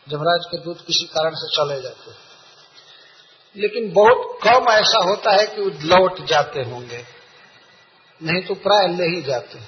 [0.09, 2.32] जमराज के दूध किसी कारण से चले जाते हैं।
[3.57, 7.05] लेकिन बहुत कम ऐसा होता है कि वो लौट जाते होंगे।
[8.21, 9.59] नहीं तो प्राय ले ही जाते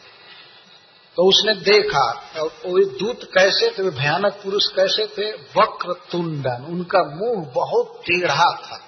[1.17, 2.05] तो उसने देखा,
[2.41, 5.31] वो दूत कैसे थे भयानक पुरुष कैसे थे?
[5.33, 8.79] वक्र तुंडन, उनका मुँह बहुत टेढ़ा था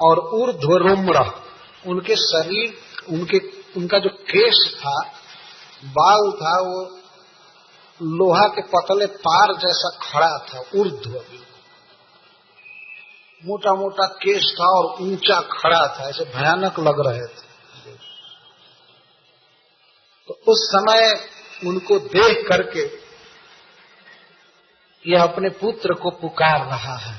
[0.00, 1.24] और ऊर्ध्वरुम्र
[1.86, 2.76] उनके शरीर,
[3.10, 3.38] उनके,
[3.76, 5.00] उनका जो केश था,
[5.90, 6.84] बाल था, वो
[8.00, 11.18] लोहा के पतले तार जैसा खड़ा था, ऊर्ध्व
[13.42, 17.44] मोटा मोटा केस था और ऊँचा खड़ा था, ऐसे भयानक लग रहे थे।
[20.28, 21.02] तो उस समय
[21.64, 22.84] उनको देख करके
[25.04, 27.16] यह अपने पुत्र को पुकार रहा है।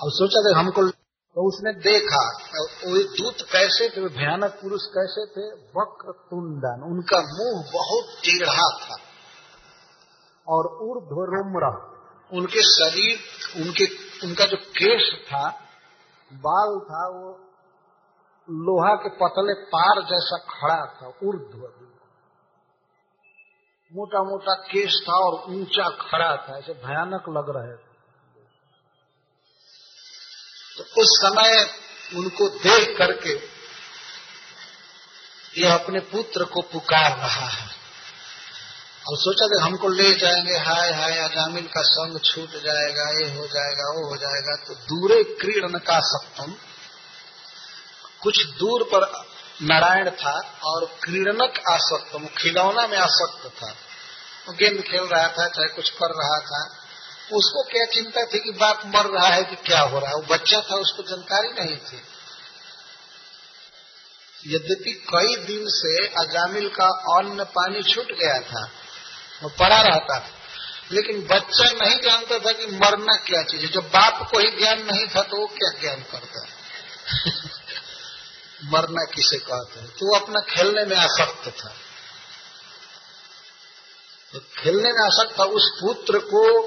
[0.00, 0.82] और सोचा था हमको
[1.36, 2.22] तो उसने देखा
[2.84, 5.44] वो दूत कैसे थे भयानक पुरुष कैसे थे?
[5.76, 8.96] वक्र तुंडन, उनका मुँह बहुत टेढ़ा था
[10.48, 11.70] और ऊर्ध्वरुम्र।
[12.32, 13.18] उनके शरीर,
[13.56, 13.84] उनके,
[14.26, 15.50] उनका जो केश था,
[16.32, 17.48] बाल था, वो
[18.50, 21.82] लोहा के पतले तार जैसा खड़ा था, ऊर्ध्व
[23.94, 27.92] मोटा मोटा केश था और ऊँचा खड़ा था, ऐसे भयानक लग रहे थे।
[30.78, 31.70] तो उस समय
[32.18, 33.62] उनको देख करके
[35.62, 37.81] यह अपने पुत्र को पुकार रहा है।
[39.08, 43.46] और सोचा कि हमको ले जाएँगे, हाय हाय, अजामिल का संग छूट जाएगा, ये हो
[43.46, 46.54] जाएगा, वो हो जाएगा। तो दूरे क्रीड़न का सप्तम,
[48.22, 49.26] कुछ दूर पर
[49.62, 53.70] नारायण था और क्रीड़नक आसक्त खिलौना में आसक्त था।
[54.48, 56.76] वो गेंद खेल रहा था, चाहे कुछ कर रहा था।
[57.32, 60.14] उसको क्या चिंता थी कि बाप मर रहा है कि क्या हो रहा है?
[60.14, 62.02] वो बच्चा था, उसको जानकारी नहीं थी।
[64.46, 68.70] यद्यपि कई दिन से अजामिल का अन्न पानी छूट गया था
[69.42, 70.30] वो पड़ा रहता था।
[70.92, 74.82] लेकिन बच्चा नहीं जानता था कि मरना क्या चीज़ है। जब बाप को ही ज्ञान
[74.82, 76.62] नहीं था तो वो क्या ज्ञान करता है?
[78.64, 79.88] मरना किसे कहते हैं?
[79.88, 81.74] तो वो अपना खेलने में आसक्त था।
[84.32, 86.66] तो खेलने में आसक्त था, उस पुत्र को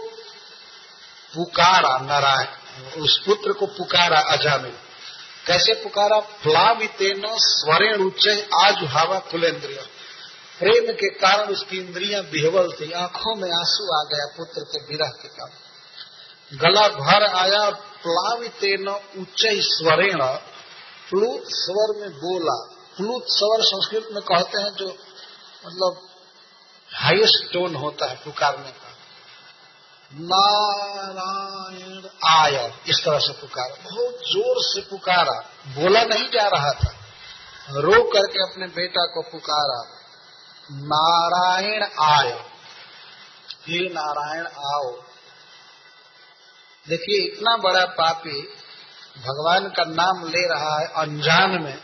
[1.36, 4.74] पुकारा, नारायण, उस पुत्र को पुकारा अजामिल।
[5.48, 6.20] कैसे पुकारा?
[6.20, 9.95] प्लावितेन स्वरेण उच्च आज हवा कुलेन्द्रिया।
[10.60, 15.08] प्रेम के कारण उसकी इंद्रियाँ बिहवल थी। आँखों में आँसू आ गया, पुत्र के विरह
[15.08, 15.54] के कारण।
[16.58, 17.70] गला भर आया,
[18.08, 18.88] प्लावित न
[19.18, 20.20] उच्च स्वरेण।
[21.10, 24.98] प्लुत स्वर में बोला। प्लुत स्वर संस्कृत में कहते हैं जो
[25.66, 26.10] मतलब
[26.94, 28.92] हाईएस्ट टोन होता है पुकारने का।
[30.14, 36.96] नारायण आय, इस तरह से पुकारा। बहुत ज़ोर से पुकारा। बोला नहीं जा रहा था।
[37.72, 39.95] रो करके अपने बेटा को पुकारा।
[40.72, 42.30] नारायण आय।
[43.68, 45.02] हे नारायण आओ।
[46.90, 48.42] देखिए, इतना बड़ा पापी
[49.18, 51.78] भगवान का नाम ले रहा है अनजान में।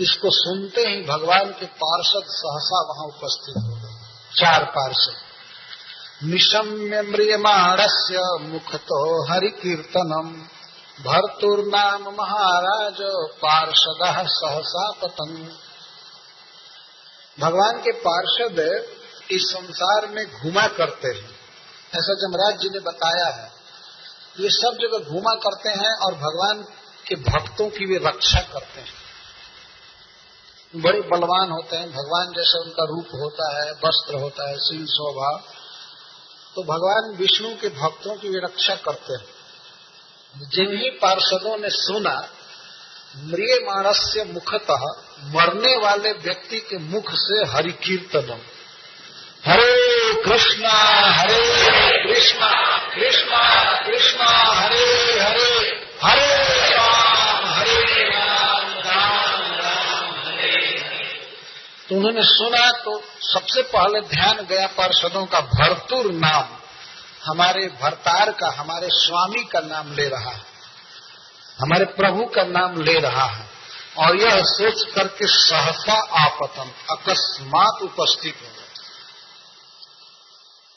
[0.00, 4.06] इसको सुनते ही भगवान के पार्षद सहसा वहाँ उपस्थित हो गए।
[4.36, 5.16] चार पार्षद।
[6.24, 10.48] निशम्य म्रियमाणस्य मुख तो हरि कीर्तनम
[11.04, 12.96] भर्तुर्नाम महाराज
[13.44, 15.48] पार्षद सहसा पतंग
[17.40, 18.86] भगवान के पार्षद
[19.30, 21.30] इस संसार में घुमा करते हैं।
[21.94, 23.52] ऐसा जमराज जी ने बताया है।
[24.40, 26.62] ये सब जगह घुमा करते हैं और भगवान
[27.08, 29.06] के भक्तों की वे रक्षा करते हैं।
[30.76, 35.42] बड़े बलवान होते हैं। भगवान जैसा उनका रूप होता है, वस्त्र होता है शील स्वभाव
[36.54, 39.36] तो भगवान विष्णु के भक्तों की वे रक्षा करते हैं।
[40.48, 42.28] जिन्हीं पार्षदों ने सुना,
[43.16, 48.40] म्रियमाणस्य मुखतः मरने वाले व्यक्ति के मुख से हरि कीर्तनम।
[49.44, 49.72] हरे
[50.22, 50.72] कृष्णा
[51.12, 51.40] हरे
[52.04, 52.50] कृष्णा
[52.94, 53.42] कृष्णा
[53.86, 54.86] कृष्णा, हरे
[55.20, 55.50] हरे
[56.02, 56.30] हरे
[56.70, 60.60] राम हरे राम राम राम, हरे
[61.88, 66.56] तो उन्होंने सुना तो सबसे पहले ध्यान गया पार्षदों का भरतुर नाम।
[67.24, 70.44] हमारे भरतार का, हमारे स्वामी का नाम ले रहा है।
[71.58, 73.45] हमारे प्रभु का नाम ले रहा है।
[73.98, 78.66] और यह सोच करके सहसा आपतन, अकस्मात उपस्थित हो गए।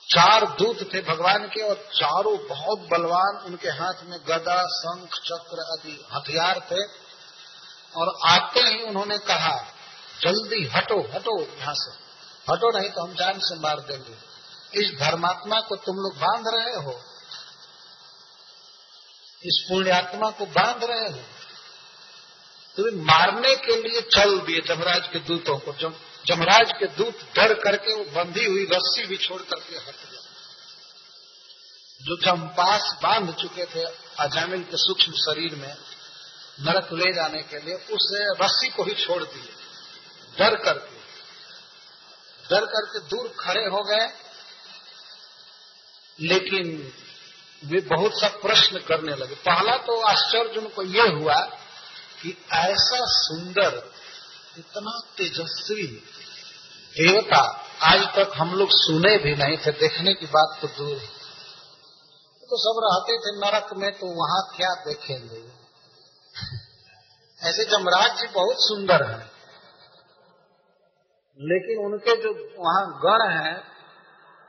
[0.10, 5.60] चार दूत थे भगवान के और चारों बहुत बलवान, उनके हाथ में गदा, शंख, चक्र
[5.60, 7.10] आदि हथियार थे।
[7.96, 9.66] और आते ही उन्होंने कहा,
[10.22, 12.10] जल्दी हटो हटो यहाँ से।
[12.52, 14.30] हटो नहीं तो हम जान से मार देंगे।
[14.82, 16.92] इस धर्मात्मा को तुम लोग बाँध रहे हो।
[19.44, 21.39] इस पुण्यात्मा को बाँध रहे हो।
[22.80, 25.94] तुम्हें मारने के लिए चल दिए जमराज के दूतों को। जम,
[26.26, 30.22] जमराज के दूत डर करके वो बंधी हुई रस्सी भी छोड़ करके हट गया
[32.02, 33.84] जो चंपास बाँध चुके थे
[34.20, 35.78] अजामिल के सूक्ष्म शरीर में
[36.62, 38.08] नरक ले जाने के लिए उस
[38.42, 39.54] रस्सी को ही छोड़ दिए।
[40.38, 40.98] डर करके
[42.50, 44.10] डर करके दूर खड़े हो गए।
[46.20, 46.94] लेकिन
[47.66, 51.66] वे बहुत सा प्रश्न करने लगे। पहला तो आश्चर्य उनको ये हुआ
[52.22, 53.92] कि ऐसा सुंदर,
[54.58, 55.88] इतना तेजस्वी
[56.98, 61.20] देवता आज तक हम लोग सुने भी नहीं थे, देखने की बात तो दूर है।
[62.50, 65.60] तो सब रहते थे नरक में तो वहाँ क्या देखेंगे?
[67.42, 69.32] ऐसे जमराज जी बहुत सुंदर हैं।
[71.42, 72.30] लेकिन उनके जो
[72.64, 73.64] वहाँ गण हैं,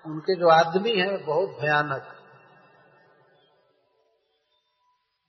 [0.06, 2.19] उनके जो आदमी हैं, बहुत भयानक।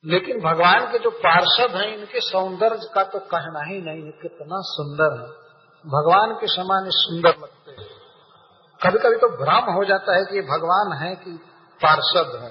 [0.06, 4.56] लेकिन भगवान के जो पार्षद हैं, इनके सौंदर्य का तो कहना ही नहीं है, कितना
[4.60, 5.28] सुंदर है।
[5.88, 7.89] भगवान के समान सुंदर लगते हैं।
[8.86, 11.32] कभी कभी तो भ्रम हो जाता है कि ये भगवान है कि
[11.86, 12.49] पार्षद है।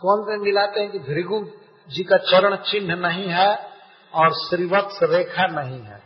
[0.00, 1.46] कौन से मिलाते हैं कि भृगु
[1.88, 3.70] जी का चरण चिन्ह नहीं है
[4.14, 6.02] और श्रीवत्स रेखा नहीं है।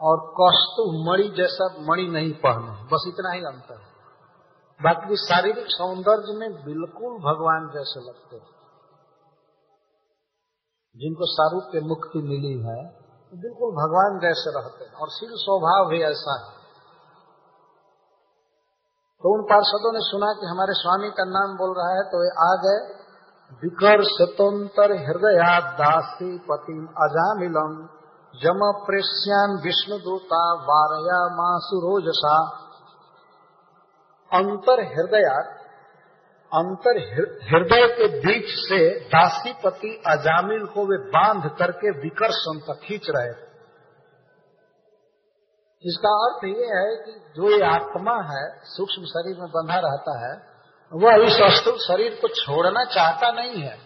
[0.00, 3.94] और कौस्तु मणि जैसा मणि नहीं पहने बस इतना ही अंतर है।
[4.82, 8.53] बाकी शारीरिक सौंदर्य में बिल्कुल भगवान जैसे लगते हैं।
[10.96, 15.88] जिनको सारूप के मुक्ति मिली है तो बिल्कुल भगवान जैसे रहते हैं, और शील स्वभाव
[15.88, 16.52] भी ऐसा है।
[19.24, 22.30] तो उन पार्षदों ने सुना कि हमारे स्वामी का नाम बोल रहा है तो वे
[22.44, 22.78] आ गए।
[23.62, 27.74] विकर स्वतंत्र हृदया दासी पति अजामिलम
[28.34, 32.36] जम प्रेश्यान विष्णुदूता वारया मासुरोजसा
[34.32, 35.34] अंतर हृदया
[36.54, 36.98] अंतर
[37.42, 43.54] हृदय के बीच से दासीपति अजामिल को वे बाँध करके विकर्षण तक खींच रहे थे।
[45.86, 50.54] इसका अर्थ ये है कि जो ये आत्मा है, सूक्ष्म शरीर में बंधा रहता है,
[50.92, 53.76] वह इस स्थूल शरीर को छोड़ना चाहता नहीं है।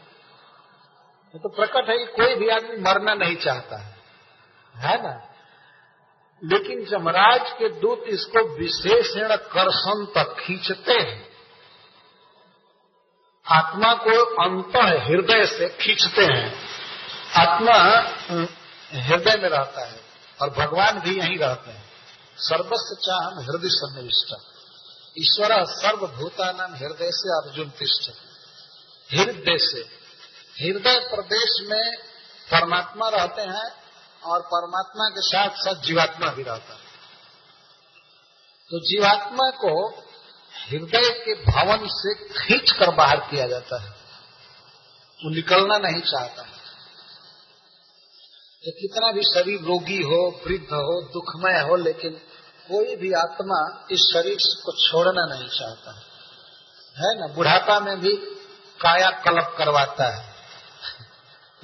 [1.28, 3.96] ये तो प्रकट है कि कोई भी आदमी मरना नहीं चाहता है।
[4.76, 5.28] है ना?
[6.44, 11.27] लेकिन जमराज के दूत इसको विशेषण कर्षण तक खींचते हैं।
[13.48, 16.68] आत्मा को अंत हृदय से खींचते हैं।
[17.34, 17.74] आत्मा
[19.00, 20.00] हृदय में रहता है
[20.42, 21.90] और भगवान भी यहीं रहते हैं।
[22.36, 24.36] सर्वस्व चाह हृदय सन्निविष्ट।
[25.18, 28.10] ईश्वर सर्वभूता नाम हृदय से अर्जुन तिष्ठ।
[29.14, 29.98] हृदय से।
[30.64, 31.96] हृदय प्रदेश में
[32.50, 33.70] परमात्मा रहते हैं
[34.24, 36.88] और परमात्मा के साथ साथ जीवात्मा भी रहता है।
[38.70, 40.02] तो जीवात्मा को
[40.66, 43.88] हृदय के भवन से खींच कर बाहर किया जाता है।
[45.24, 46.58] वो निकलना नहीं चाहता है।
[48.64, 52.10] तो कितना भी शरीर रोगी हो, वृद्ध हो, दुखमय हो, लेकिन
[52.68, 56.02] कोई भी आत्मा इस शरीर को छोड़ना नहीं चाहता है।
[56.96, 57.26] है ना?
[57.26, 58.16] बुढ़ापा में भी
[58.80, 60.28] काया कलप करवाता है।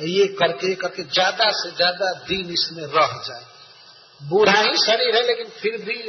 [0.00, 3.46] ये करके करके ज़्यादा से ज़्यादा दिन इसमें रह जाए।
[4.28, 6.00] बूढ़ा ही शरीर है, लेकिन फिर भी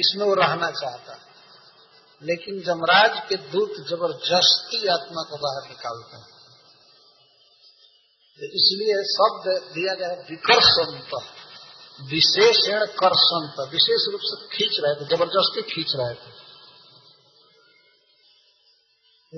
[0.00, 1.27] इसमें वो रहना चाहता है।
[2.22, 6.26] लेकिन जमराज के दूत ज़बरदस्ती आत्मा को बाहर निकालते हैं।
[8.38, 11.14] तो इसलिए शब्द दिया गया है विकर्षंत।
[12.10, 16.48] विशेषण कर्षंत। विशेष रूप से खींच रहे थे, ज़बरदस्ती खींच रहे थे।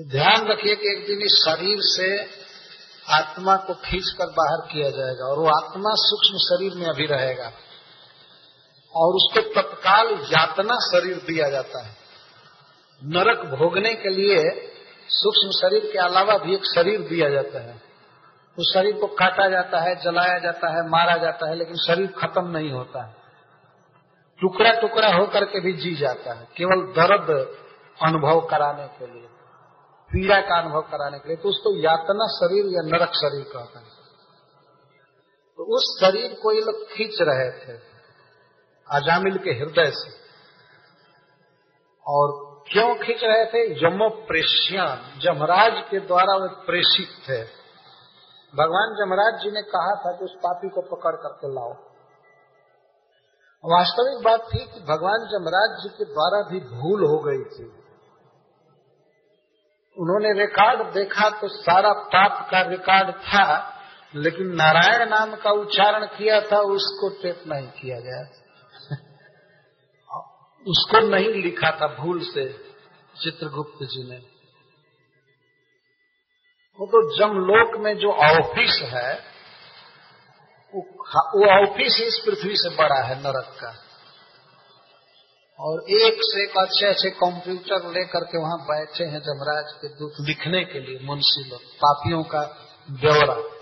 [0.09, 2.09] ध्यान रखिए कि एक दिन इस शरीर से
[3.13, 7.47] आत्मा को खींचकर बाहर किया जाएगा और वो आत्मा सूक्ष्म शरीर में अभी रहेगा
[8.95, 12.00] और उसको तत्काल यातना शरीर दिया जाता है।
[13.03, 14.37] नरक भोगने के लिए
[15.07, 17.81] सूक्ष्म शरीर के अलावा भी एक शरीर दिया जाता है।
[18.59, 22.47] उस शरीर को काटा जाता है, जलाया जाता है, मारा जाता है, लेकिन शरीर खत्म
[22.47, 23.15] नहीं होता है।
[24.41, 27.57] टुकड़ा टुकड़ा होकर के भी जी जाता है, केवल दर्द
[28.03, 29.27] अनुभव कराने के लिए,
[30.09, 33.87] पीड़ा का अनुभव कराने के लिए। तो उसको यातना शरीर या नरक शरीर कहते हैं।
[35.57, 37.79] तो उस शरीर को ये लोग खींच रहे थे,
[38.91, 40.21] अजामिल के हृदय से।
[42.07, 43.85] और क्यों खींच रहे थे?
[43.85, 47.43] यमो प्रेशियान जमराज के द्वारा वे प्रेषित थे।
[48.53, 51.73] भगवान जमराज जी ने कहा था कि उस पापी को पकड़ करके लाओ।
[53.63, 57.65] वास्तविक बात थी कि भगवान जमराज जी के द्वारा भी भूल हो गई थी।
[59.97, 63.73] उन्होंने रिकॉर्ड देखा तो सारा पाप का रिकॉर्ड था,
[64.15, 68.23] लेकिन नारायण नाम का उच्चारण किया था, उसको टेप नहीं किया गया
[70.67, 72.53] उसको नहीं लिखा था भूल से,
[73.23, 74.17] चित्रगुप्त जी ने।
[76.79, 79.23] वो तो जमलोक में जो ऑफ़िस है,
[80.75, 83.75] वो ऑफ़िस इस पृथ्वी से बड़ा है, नरक का।
[85.59, 90.13] और एक से एक अच्छे अच्छे कंप्यूटर लेकर के वहाँ बैठे हैं जमराज के दूत
[90.21, 92.41] लिखने के लिए, मुंशी लोग, पापियों का
[92.91, 93.57] ब्यौरा।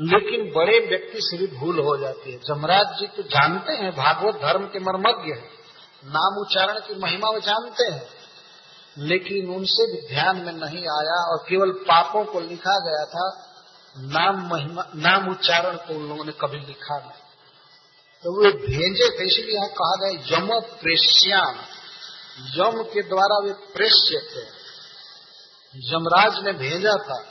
[0.00, 4.34] लेकिन बड़े व्यक्ति से भी भूल हो जाती है। जमराज जी तो जानते हैं, भागवत
[4.34, 5.53] धर्म के मर्मज्ञ है।
[6.04, 8.08] नाम उच्चारण की महिमा वो जानते हैं।
[8.98, 13.54] लेकिन उनसे भी ध्यान में नहीं आया और केवल पापों को लिखा गया था,
[13.98, 17.24] नाम महिमा, नाम उच्चारण को उन लोगों ने कभी लिखा नहीं।
[18.22, 21.56] तो वे भेजे थे, इसलिए यहाँ कहा गया यम प्रेश्याम
[22.38, 24.64] यम के द्वारा वे प्रेष्य थे।
[25.76, 27.24] यमराज ने भेजा था।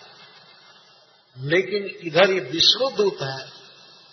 [1.40, 3.42] लेकिन इधर ये विष्णु दूत है।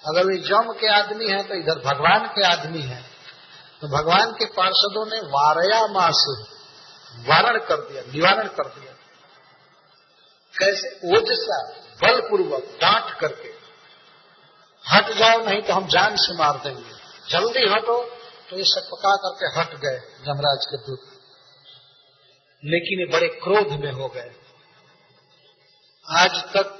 [0.08, 3.09] अगर वे यम के आदमी हैं तो इधर भगवान के आदमी हैं।
[3.80, 6.46] तो भगवान के पार्षदों ने वारया मास
[7.28, 8.92] वारण कर दिया, निवारण कर दिया।
[10.58, 11.16] कैसे?
[11.16, 11.72] ओजसा
[12.02, 13.48] बलपूर्वक डांट करके।
[14.92, 16.90] हट जाओ, नहीं तो हम जान से मार देंगे।
[17.30, 18.04] जल्दी हटो
[18.50, 21.00] तो ये सब पका करके हट गए जमराज के दूत।
[22.64, 24.34] लेकिन ये बड़े क्रोध में हो गए।
[26.08, 26.78] आज तक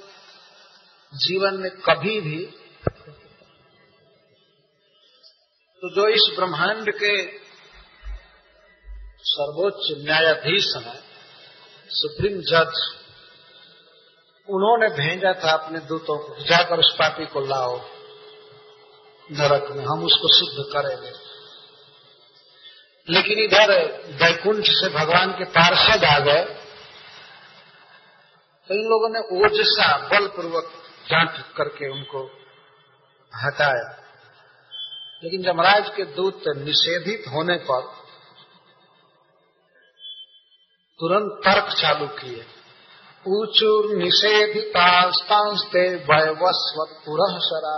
[1.14, 2.59] जीवन में कभी भी
[5.83, 7.12] तो जो इस ब्रह्मांड के
[9.24, 10.99] सर्वोच्च न्यायाधीश हैं,
[11.91, 12.81] सुप्रीम जज,
[14.49, 17.76] उन्होंने भेजा था अपने दूतों को जाकर उस पापी को लाओ,
[19.28, 21.12] नरक में, हम उसको शुद्ध करेंगे।
[23.09, 23.72] लेकिन इधर
[24.22, 26.45] वैकुंठ से भगवान के पार्षद आ गए
[28.70, 30.72] तो इन लोगों ने ओजसा बलपूर्वक
[31.09, 32.24] जाँच करके उनको
[33.33, 33.89] हटाया।
[35.22, 37.82] लेकिन जमराज के दूत निषेधित होने पर
[41.00, 42.44] तुरंत तर्क चालू किए
[43.26, 47.76] ऊचुर निषेधितास्तांस्ते वैवस्वत पुरः सरा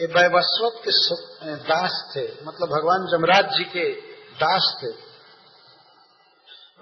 [0.00, 0.90] ये वैवस्वत के
[1.56, 3.90] दास थे मतलब भगवान जमराज जी के
[4.32, 4.90] दास थे।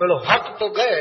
[0.01, 1.01] बोलो, हट तो गए,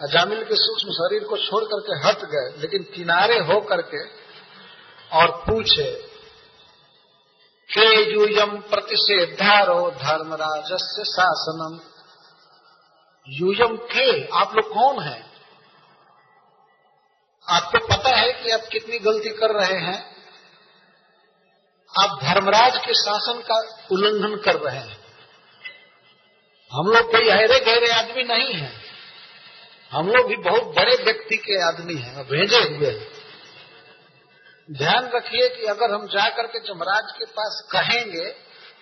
[0.00, 4.02] अजामिल के सूक्ष्म शरीर को छोड़ करके हट गए, लेकिन किनारे हो करके
[5.18, 6.03] और पूछे
[7.76, 11.80] यूयम प्रतिषेधारो धर्मराजस्य शासनम।
[13.28, 15.34] यूयम के आप लोग कौन हैं?
[17.48, 20.14] आपको पता है कि आप कितनी गलती कर रहे हैं?
[22.00, 25.04] आप धर्मराज के शासन का उल्लंघन कर रहे हैं।
[26.72, 28.72] हम लोग कोई अहरे गहरे आदमी नहीं है।
[29.92, 33.13] हम लोग भी बहुत बड़े व्यक्ति के आदमी हैं भेजे हुए हैं।
[34.68, 38.30] ध्यान रखिए कि अगर हम जाकर के जमराज के पास कहेंगे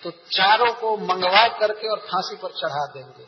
[0.03, 3.25] तो चारों को मंगवा करके और फांसी पर चढ़ा देंगे।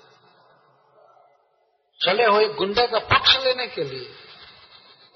[2.00, 4.14] चले हो एक गुंडे का पक्ष लेने के लिए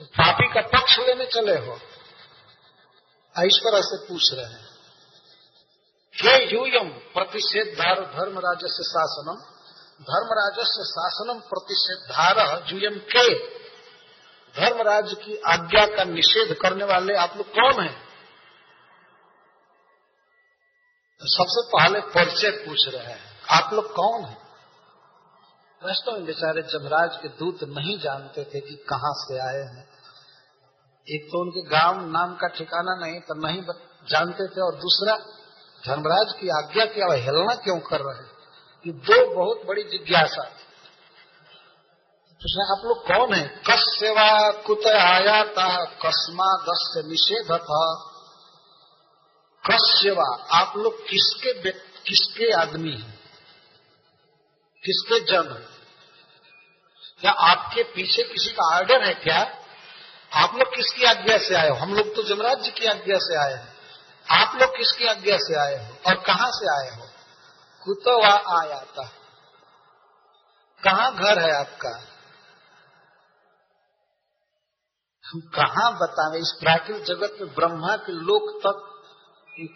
[0.01, 1.79] पापी का पक्ष लेने चले हो।
[3.59, 4.67] तरह से पूछ रहे हैं
[6.15, 9.37] के यूयम प्रतिषेधार धर्म राजस्व शासनम?
[10.03, 13.58] धर्म राजस्व शासनम प्रतिषेधार जूयम के?
[14.61, 18.09] धर्मराज की आज्ञा का निषेध करने वाले आप लोग कौन हैं?
[21.23, 24.49] सबसे पहले परिचय पूछ रहे हैं। आप लोग कौन हैं?
[25.85, 29.89] में बेचारे जमराज के दूत नहीं जानते थे कि कहाँ से आए हैं।
[31.09, 33.63] एक तो उनके गाँव नाम का ठिकाना नहीं तो नहीं
[34.09, 35.17] जानते थे, और दूसरा,
[35.87, 38.31] धर्मराज की आज्ञा की अवहेलना क्यों कर रहे हैं?
[38.87, 40.43] ये दो बहुत बड़ी जिज्ञासा
[42.43, 43.49] तो आप लोग कौन है?
[43.49, 48.05] कस सेवा कुत आया था कस्मा दस से निषेध था
[49.65, 53.19] कस सेवा आप लोग किसके किसके आदमी हैं?
[54.85, 55.67] किसके जन
[57.21, 59.39] क्या आपके पीछे किसी का आर्डर है क्या?
[60.33, 61.75] आप लोग किसकी आज्ञा से आए हो?
[61.75, 63.77] हम लोग तो जमराज जी की आज्ञा से आए हैं।
[64.41, 65.97] आप लोग किसकी आज्ञा से आए हो?
[66.07, 67.09] और कहाँ से आए हो?
[67.85, 69.13] कुतवा आया था
[70.83, 72.15] कहाँ घर है आपका?
[75.29, 78.95] हम कहाँ बतावे इस प्राकृतिक जगत में ब्रह्मा के लोक तक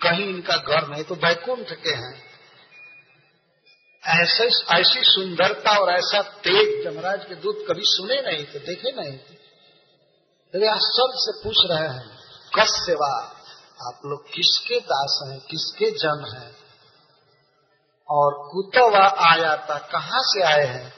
[0.03, 2.33] कहीं इनका घर नहीं तो वैकुंठ के हैं।
[4.05, 4.45] ऐसे,
[4.75, 9.35] ऐसी सुंदरता और ऐसा तेज जमराज के दूत कभी सुने नहीं थे, देखे नहीं थे।
[10.53, 12.19] तो आश्चर्य से पूछ रहे हैं
[12.59, 13.39] कस सेवा
[13.89, 16.57] आप लोग किसके दास हैं, किसके जन हैं?
[18.09, 20.95] और कुतवा आया था कहाँ से आए हैं?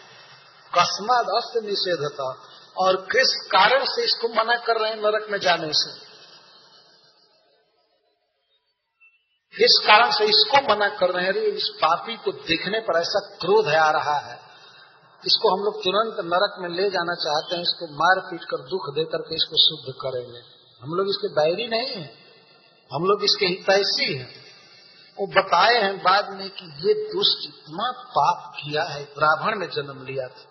[0.79, 5.72] कस्माद अस्त निषेधता। और किस कारण से इसको मना कर रहे हैं नरक में जाने
[5.72, 6.05] से?
[9.57, 11.33] किस कारण से इसको मना कर रहे हैं?
[11.33, 14.45] इस पापी को देखने पर ऐसा क्रोध आ रहा है।
[15.27, 18.95] इसको हम लोग तुरंत नरक में ले जाना चाहते हैं, इसको मार पीट कर, दुख
[18.95, 20.39] दे करके इसको शुद्ध करेंगे।
[20.83, 22.14] हम लोग इसके बैरी नहीं है।
[22.93, 24.45] हम लोग इसके हितैषी हैं।
[25.18, 30.07] वो बताए हैं बाद में कि ये दुष्ट इतना पाप किया है, ब्राह्मण में जन्म
[30.07, 30.45] लिया था,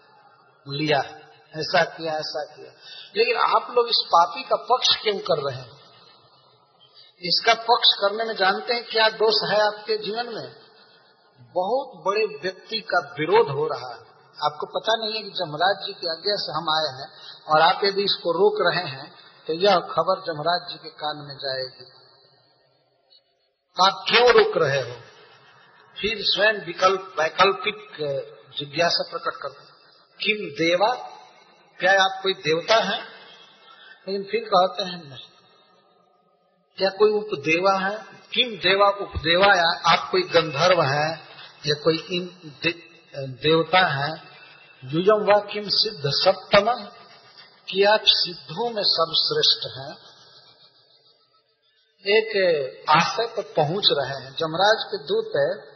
[0.67, 1.22] लिया है।
[1.53, 2.71] ऐसा किया ऐसा किया।
[3.15, 5.71] लेकिन आप लोग इस पापी का पक्ष क्यों कर रहे हैं?
[7.21, 10.47] इसका पक्ष करने में जानते हैं क्या दोष है आपके जीवन में?
[11.55, 14.01] बहुत बड़े व्यक्ति का विरोध हो रहा है।
[14.39, 17.07] आपको पता नहीं है कि जमराज जी की आज्ञा से हम आए हैं
[17.47, 19.07] और आप यदि इसको रोक रहे हैं
[19.47, 21.85] तो यह खबर जमराज जी के कान में जाएगी।
[23.77, 24.95] आप क्यों रोक रहे हो?
[25.97, 27.79] फिर स्वयं विकल्प, वैकल्पिक
[28.57, 29.71] जिज्ञासा प्रकट करते
[30.19, 30.89] किम देवा
[31.83, 33.01] क्या आप कोई देवता है?
[34.07, 35.27] लेकिन फिर कहते हैं नहीं।
[36.77, 37.97] क्या कोई उपदेवा है?
[38.33, 41.19] किम देवा उपदेवा या आप कोई गंधर्व है
[41.67, 42.25] या कोई इन
[42.63, 42.69] दे,
[43.17, 44.23] देवता है?
[44.85, 46.85] युजम व किम सिद्ध सप्तम?
[47.69, 49.97] कि आप सिद्धों में सर्वश्रेष्ठ हैं।
[52.01, 55.73] एक आशय पर पहुँच रहे हैं। जमराज के दूत है।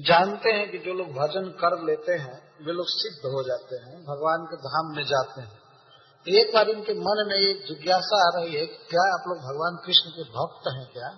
[0.00, 3.96] जानते हैं कि जो लोग भजन कर लेते हैं वे लोग सिद्ध हो जाते हैं,
[4.04, 5.60] भगवान के धाम में जाते हैं।
[6.26, 10.10] एक बार इनके मन में एक जिज्ञासा आ रही है क्या आप लोग भगवान कृष्ण
[10.10, 11.10] के भक्त हैं क्या,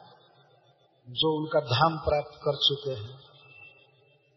[1.08, 3.16] जो उनका धाम प्राप्त कर चुके हैं?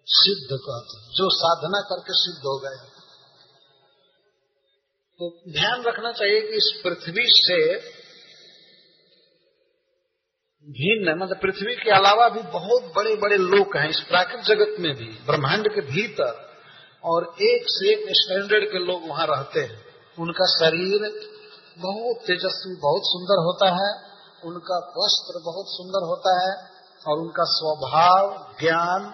[0.07, 2.77] सिद्ध कहते जो साधना करके सिद्ध हो गए
[5.19, 7.57] तो ध्यान रखना चाहिए कि इस पृथ्वी से
[10.65, 14.93] भिन्न मतलब पृथ्वी के अलावा भी बहुत बड़े बड़े लोग हैं। इस प्राकृतिक जगत में
[14.95, 16.33] भी, ब्रह्मांड के भीतर।
[17.07, 19.85] और एक से एक स्टैंडर्ड के लोग वहाँ रहते हैं।
[20.19, 21.09] उनका शरीर
[21.79, 24.07] बहुत तेजस्वी, बहुत सुंदर होता है।
[24.45, 26.53] उनका वस्त्र बहुत सुंदर होता है
[27.07, 29.13] और उनका स्वभाव, ज्ञान,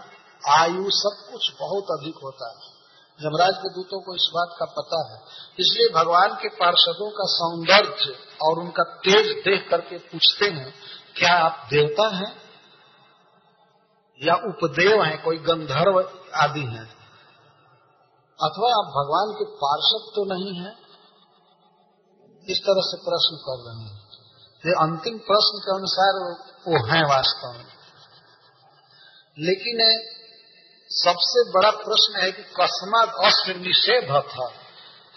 [0.50, 2.74] आयु सब कुछ बहुत अधिक होता है।
[3.20, 5.20] जमराज के दूतों को इस बात का पता है।
[5.60, 10.74] इसलिए भगवान के पार्षदों का सौंदर्य और उनका तेज देख करके पूछते हैं,
[11.16, 12.32] क्या आप देवता हैं
[14.22, 16.00] या उपदेव हैं, कोई गंधर्व
[16.36, 17.03] आदि हैं?
[18.40, 20.72] अथवा आप भगवान के पार्षद तो नहीं हैं,
[22.50, 24.00] इस तरह से प्रश्न कर रहे हैं।
[24.64, 26.20] ये अंतिम प्रश्न के अनुसार
[26.68, 27.72] वो है वास्तव में।
[29.40, 29.80] लेकिन
[30.90, 34.48] सबसे बड़ा प्रश्न है कि कस्मात अश्व निषेध था,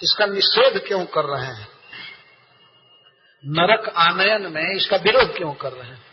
[0.02, 1.68] इसका निषेध क्यों कर रहे हैं?
[3.44, 6.04] नरक आनयन में इसका विरोध क्यों कर रहे हैं?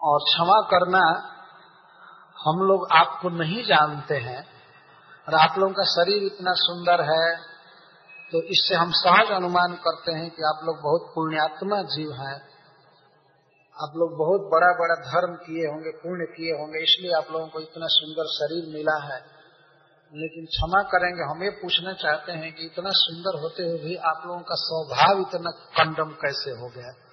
[0.00, 1.02] और क्षमा करना
[2.44, 4.42] हम लोग आपको नहीं जानते हैं
[5.28, 7.50] और आप लोगों का शरीर इतना सुंदर है
[8.32, 12.34] तो इससे हम सहज अनुमान करते हैं कि आप लोग बहुत पुण्यात्मा जीव हैं।
[13.76, 17.60] आप लोग बहुत बड़ा बड़ा धर्म किए होंगे, पुण्य किए होंगे, इसलिए आप लोगों को
[17.60, 19.20] इतना सुंदर शरीर मिला है।
[20.14, 24.22] लेकिन क्षमा करेंगे, हम ये पूछना चाहते हैं कि इतना सुंदर होते हुए भी आप
[24.26, 27.09] लोगों का स्वभाव इतना कंडम कैसे हो गया?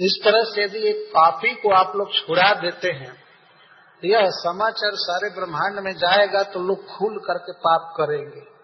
[0.00, 3.24] इस तरह से यदि एक पापी को आप लोग छुड़ा देते हैं
[4.04, 8.58] यह समाचार सारे ब्रह्मांड में जाएगा तो लोग खुल करके पाप करेंगे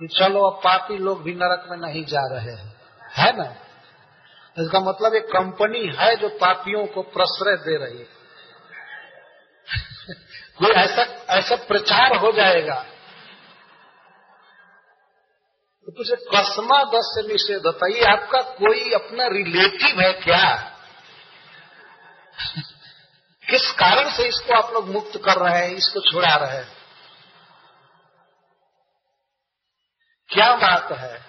[0.00, 2.76] कि चलो अब पापी लोग भी नरक में नहीं जा रहे हैं।
[3.18, 3.56] है ना?
[4.58, 8.04] इसका मतलब एक कंपनी है जो पापियों को प्रश्रय दे रही है।
[10.58, 12.84] कोई ऐसा ऐसा प्रचार हो जाएगा
[15.88, 20.74] तो कसमा दस से निषेध होता ये आपका कोई अपना रिलेटिव है क्या?
[23.48, 26.68] किस कारण से इसको आप लोग मुक्त कर रहे हैं, इसको छुड़ा रहे हैं?
[30.30, 31.24] क्या बात है?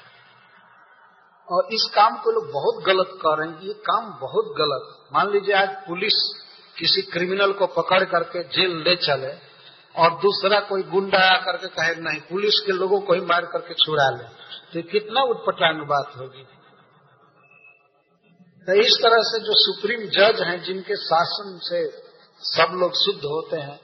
[1.47, 5.31] और इस काम को लोग बहुत गलत कर रहे हैं, ये काम बहुत गलत। मान
[5.31, 6.45] लीजिए आज पुलिस
[6.77, 9.48] किसी क्रिमिनल को पकड़ करके जेल ले चले
[9.95, 13.73] और दूसरा कोई गुंडा आकर के कहे, नहीं, पुलिस के लोगों को ही मार करके
[13.73, 14.23] छुड़ा ले।
[14.73, 16.43] तो कितना उठपटांग बात होगी?
[18.59, 22.01] तो इस तरह से जो सुप्रीम जज हैं, जिनके शासन से
[22.39, 23.79] सब लोग शुद्ध होते हैं,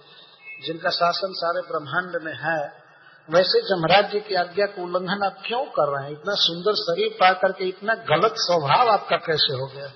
[0.66, 2.86] जिनका शासन सारे ब्रह्मांड में है,
[3.30, 6.12] वैसे जमराज जी की आज्ञा का उल्लंघन आप क्यों कर रहे हैं?
[6.12, 9.91] इतना सुंदर शरीर पा करके इतना गलत स्वभाव आपका कैसे हो गया?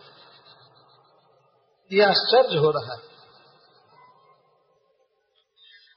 [1.92, 3.09] ये आश्चर्य हो रहा है।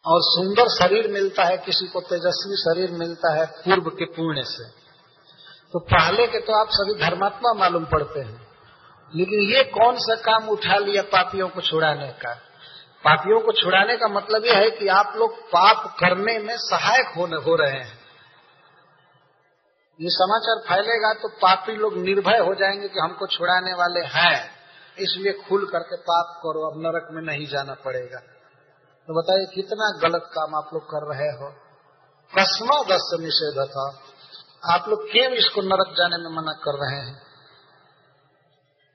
[0.06, 4.64] और सुंदर शरीर मिलता है, किसी को तेजस्वी शरीर मिलता है पूर्व के पुण्य से।
[5.72, 8.46] तो पहले के तो आप सभी धर्मात्मा मालूम पड़ते हैं।
[9.14, 12.34] लेकिन ये कौन सा काम उठा लिया पापियों को छुड़ाने का?
[13.04, 17.36] पापियों को छुड़ाने का मतलब यह है कि आप लोग पाप करने में सहायक होने,
[17.36, 17.98] हो रहे हैं।
[20.00, 24.50] ये समाचार फैलेगा तो पापी लोग निर्भय हो जाएँगे कि हमको छुड़ाने वाले हैं।
[24.98, 28.22] इसलिए खुल करके पाप करो, अब नरक में नहीं जाना पड़ेगा।
[29.02, 31.52] तो बताइए, कितना गलत काम आप लोग कर रहे हो?
[32.38, 33.98] कसमा दस निषेध था।
[34.74, 37.22] आप लोग क्यों इसको नरक जाने में मना कर रहे हैं।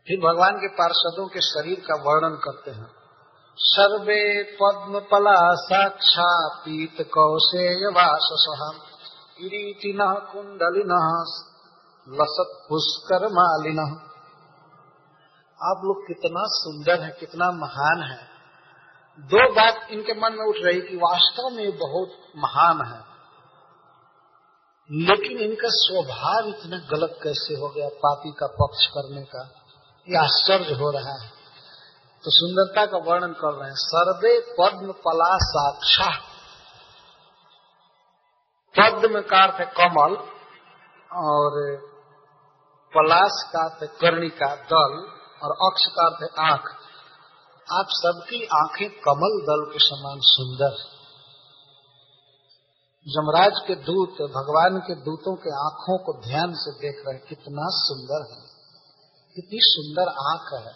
[0.07, 2.91] फिर भगवान के पार्षदों के शरीर का वर्णन करते हैं।
[3.55, 8.45] सर्वे पद्म पला साक्षा पीत कौशेय वास
[9.37, 10.93] किरीटिन कुंडलिन
[12.09, 13.79] लसत पुष्कर मालिन।
[15.63, 18.36] आप लोग कितना सुंदर है, कितना महान है।
[19.19, 23.17] दो बात इनके मन में उठ रही कि वास्तव में बहुत महान है।
[24.91, 29.63] लेकिन इनका स्वभाव इतना गलत कैसे हो गया पापी का पक्ष करने का?
[30.09, 31.29] यह आश्चर्य हो रहा है।
[32.23, 36.11] तो सुंदरता का वर्णन कर रहे हैं। सर्वे पद्म पला साक्षा
[38.79, 40.15] पद्म का अर्थ है कमल
[41.13, 41.77] और
[42.97, 45.07] पलाश का अर्थ कर्णिका दल
[45.43, 46.86] और अक्ष का अर्थ है आँख।
[47.71, 50.97] आप सबकी आँखें कमल दल के समान सुंदर
[53.07, 58.35] जमराज के दूत, भगवान के दूतों के आँखों को ध्यान से देख रहे कितना सुंदर
[58.35, 58.41] है।
[59.35, 60.73] कितनी सुंदर आँख है।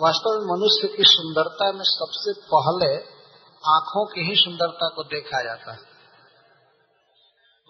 [0.00, 2.96] वास्तव में मनुष्य की सुंदरता में सबसे पहले
[3.68, 5.78] आँखों की ही सुंदरता को देखा जाता है।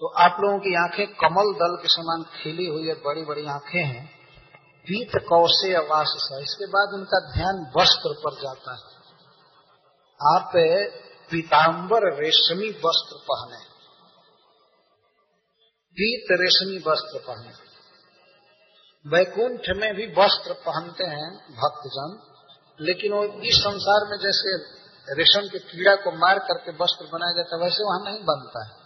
[0.00, 3.84] तो आप लोगों की आँखें कमल दल के समान खिली हुई है बड़ी बड़ी आँखें
[3.84, 4.21] हैं।
[4.86, 8.92] पीत कौशे वास इसके बाद उनका ध्यान वस्त्र पर जाता है।
[10.36, 10.52] आप
[11.30, 13.64] पीताम्बर रेशमी वस्त्र पहने।
[15.96, 17.52] पीत रेशमी वस्त्र पहने।
[19.06, 22.10] वैकुंठ में भी वस्त्र पहनते हैं भक्तजन,
[22.80, 24.56] लेकिन वो इस संसार में जैसे
[25.14, 28.81] रेशम के कीड़ा को मार करके वस्त्र बनाया जाता है, वैसे वहाँ नहीं बनता है।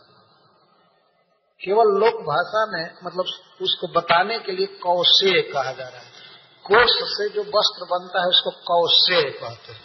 [1.65, 3.25] केवल लोक भाषा में मतलब
[3.63, 6.11] उसको बताने के लिए कौशे कहा जा रहा है।
[6.71, 9.81] कोष से जो वस्त्र बनता है, उसको कौशे कहते हैं।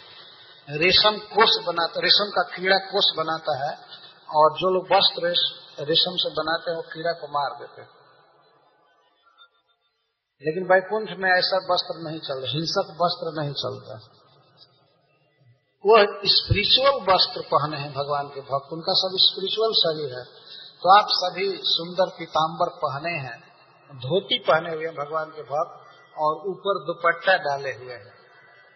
[0.78, 3.76] रेशम कोष बनाता, रेशम का कीड़ा कोष बनाता है,
[4.30, 5.28] और जो लोग वस्त्र
[5.84, 7.88] रेशम से बनाते हैं, वो कीड़ा को मार देते हैं।
[10.46, 14.18] लेकिन वैकुंठ में ऐसा वस्त्र नहीं चल हिंसक वस्त्र नहीं चलता
[15.86, 20.41] वह स्पिरिचुअल वस्त्र पहने हैं भगवान के भक्त। उनका सब स्पिरिचुअल शरीर है।
[20.82, 23.40] तो आप सभी सुंदर पीताम्बर पहने हैं,
[23.94, 25.78] धोती पहने हुए हैं भगवान के भक्त,
[26.18, 28.12] और ऊपर दुपट्टा डाले हुए हैं।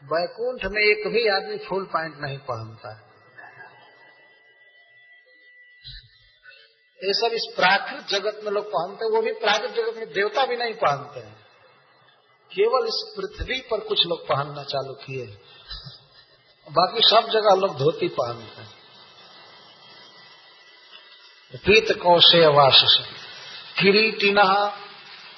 [0.05, 3.07] बैकुंठ में एक भी आदमी फुल पैंट नहीं पहनता है।
[7.01, 10.47] ये सब इस प्राकृत जगत में लोग पहनते हैं, वो भी प्राकृत जगत में देवता
[10.47, 11.37] भी नहीं पहनते हैं।
[12.53, 15.27] केवल इस पृथ्वी पर कुछ लोग पहनना चालू किए
[16.69, 18.76] बाकी सब जगह लोग धोती पहनते हैं।
[21.57, 22.99] पीत कौशे वास
[23.79, 24.39] किरीटिन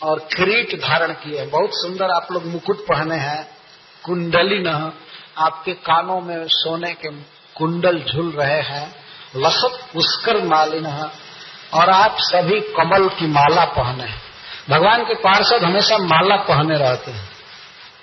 [0.02, 3.56] और किरीट धारण किए। बहुत सुंदर आप लोग मुकुट पहने हैं।
[4.04, 4.92] कुंडली न
[5.38, 7.10] आपके कानों में सोने के
[7.56, 8.94] कुंडल झूल रहे हैं।
[9.36, 10.86] लसत पुष्कर मालिन
[11.74, 14.22] और आप सभी कमल की माला पहने हैं।
[14.70, 17.28] भगवान के पार्षद हमेशा माला पहने रहते हैं।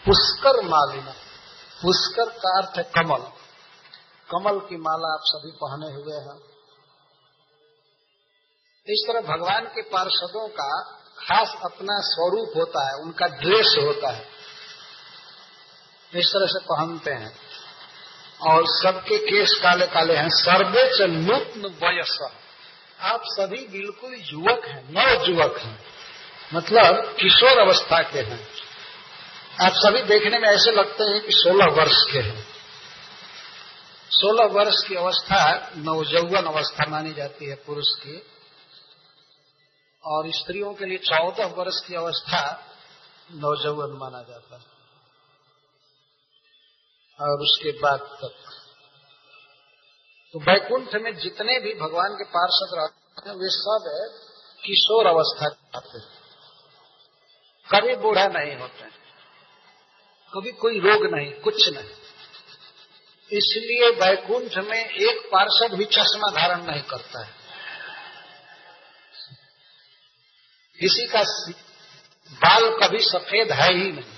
[0.05, 1.05] पुष्कर मालिन,
[1.81, 3.23] पुष्कर का अर्थ है कमल।
[4.29, 6.54] कमल की माला आप सभी पहने हुए हैं।
[8.87, 10.81] इस तरह भगवान के पार्षदों का
[11.17, 14.27] खास अपना स्वरूप होता है, उनका ड्रेस होता है।
[16.15, 17.39] इस तरह से पहनते हैं।
[18.41, 22.29] और सबके केस काले काले हैं। सर्वेच नूतन वयस
[23.01, 25.85] आप सभी बिल्कुल युवक हैं नव युवक हैं।
[26.53, 28.47] मतलब किशोर अवस्था के हैं।
[29.61, 32.47] आप सभी देखने में ऐसे लगते हैं कि 16 वर्ष के हैं।
[34.09, 38.23] 16 वर्ष की अवस्था नवजौवन अवस्था मानी जाती है पुरुष की।
[40.05, 42.63] और स्त्रियों के लिए चौदह वर्ष की अवस्था
[43.31, 44.75] नौजवान माना जाता है।
[47.21, 48.35] और उसके बाद तक।
[50.33, 53.83] तो वैकुंठ में जितने भी भगवान के पार्षद रहते हैं, वे सब
[54.65, 55.45] किशोर अवस्था
[55.75, 56.25] आते हैं।
[57.71, 58.95] कभी बूढ़ा नहीं होते
[60.33, 61.89] कभी कोई रोग नहीं, कुछ नहीं।
[63.31, 67.44] इसलिए वैकुंठ में एक पार्षद भी चश्मा धारण नहीं करता है।
[70.79, 71.21] किसी का
[72.31, 74.13] बाल कभी सफ़ेद है ही नहीं।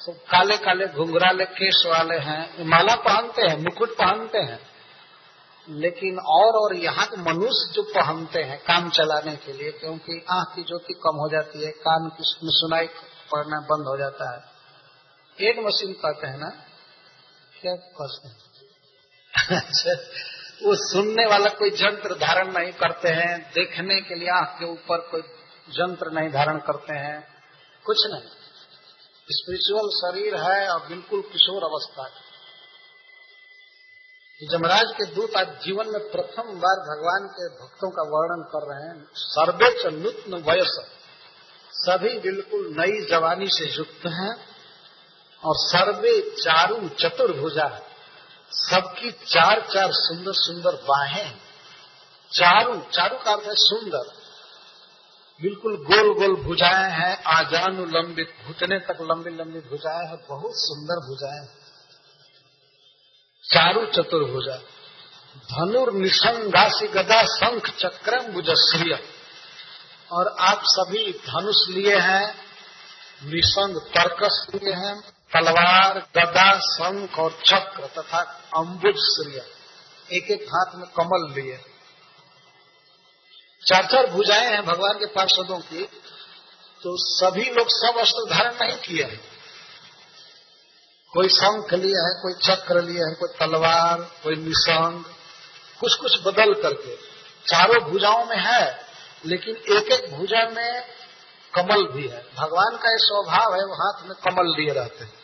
[0.00, 4.60] सब काले काले घुंघराले केस वाले हैं माला पहनते हैं, मुकुट पहनते हैं।
[5.68, 10.56] लेकिन और और यहाँ के मनुष्य जो पहनते हैं काम चलाने के लिए, क्योंकि आँख
[10.56, 12.86] की ज्योति कम हो जाती है, कान की सुनाई
[13.32, 14.56] पड़ना बंद हो जाता है।
[15.50, 16.48] एक मशीन कहते हैं ना
[17.62, 18.36] क्या कहते हैं?
[20.62, 24.98] वो सुनने वाला कोई जंत्र धारण नहीं करते हैं, देखने के लिए आँख के ऊपर
[24.98, 25.22] कोई
[25.68, 27.18] जंत्र नहीं धारण करते हैं,
[27.84, 28.28] कुछ नहीं।
[29.28, 32.24] स्पिरिचुअल शरीर है और बिल्कुल किशोर अवस्था है।
[34.40, 38.88] जमराज के दूत आज जीवन में प्रथम बार भगवान के भक्तों का वर्णन कर रहे
[38.88, 40.74] हैं सर्वे च नूतन वयस।
[41.72, 44.34] सभी बिल्कुल नई जवानी से युक्त हैं
[45.42, 47.68] और सर्वे चारू चतुर्भुजा
[48.52, 51.30] सबकी चार चार सुंदर सुंदर बाहें
[52.32, 54.04] चारू चारू का अर्थ है सुंदर।
[55.40, 61.00] बिल्कुल गोल गोल भुजाएँ हैं आजानु लंबित घुटने तक लंबी लंबी भुजाएँ हैं, बहुत सुंदर
[61.08, 61.46] भुजाएँ
[63.44, 64.56] चारु चतुर्भुजा
[65.50, 68.98] धनुर निशंगासी गदा, शंख चक्रम भुजश्रिय
[70.12, 72.26] और आप सभी धनुष लिए हैं
[73.24, 75.00] निशंग तर्कस लिए हैं,
[75.32, 78.20] तलवार, गदा, शंख और चक्र तथा
[78.56, 79.44] अम्बुज श्रिय
[80.16, 81.75] एक एक हाथ में कमल लिए। चार
[83.66, 85.84] चार चार भुजाएँ हैं भगवान के पार्षदों की
[86.82, 89.20] तो सभी लोग सब अस्त्र धारण नहीं किए हैं।
[91.12, 95.04] कोई शंख लिए है, कोई चक्र लिए है, कोई तलवार, कोई निशंग
[95.80, 96.96] कुछ कुछ बदल करके।
[97.46, 98.80] चारों भुजाओं में है,
[99.26, 100.84] लेकिन एक एक भुजा में
[101.54, 105.14] कमल भी है। भगवान का ये स्वभाव है, वो हाथ में कमल लिए रहते हैं।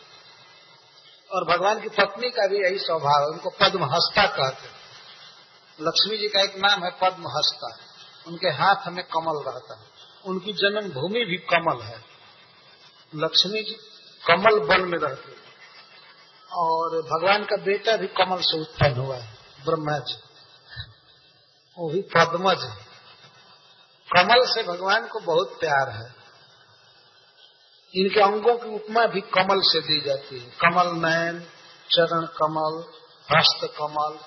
[1.30, 4.74] और भगवान की पत्नी का भी यही स्वभाव है, उनको पद्म हस्ता कहते हैं।
[5.80, 7.91] लक्ष्मी जी का एक नाम है पद्म हस्ता
[8.26, 9.86] उनके हाथ में कमल रहता है।
[10.24, 12.04] उनकी जन्म भूमि भी कमल है।
[13.14, 13.76] लक्ष्मी जी
[14.22, 15.32] कमल वन में रहते
[16.52, 20.14] और भगवान का बेटा भी कमल से उत्पन्न हुआ है ब्रह्मा जी
[21.78, 22.76] वो भी पद्मज है।
[24.10, 26.14] कमल से भगवान को बहुत प्यार है।
[27.94, 31.40] इनके अंगों की उपमा भी कमल से दी जाती है। कमल नयन,
[31.90, 32.84] चरण कमल,
[33.36, 34.18] हस्त कमल,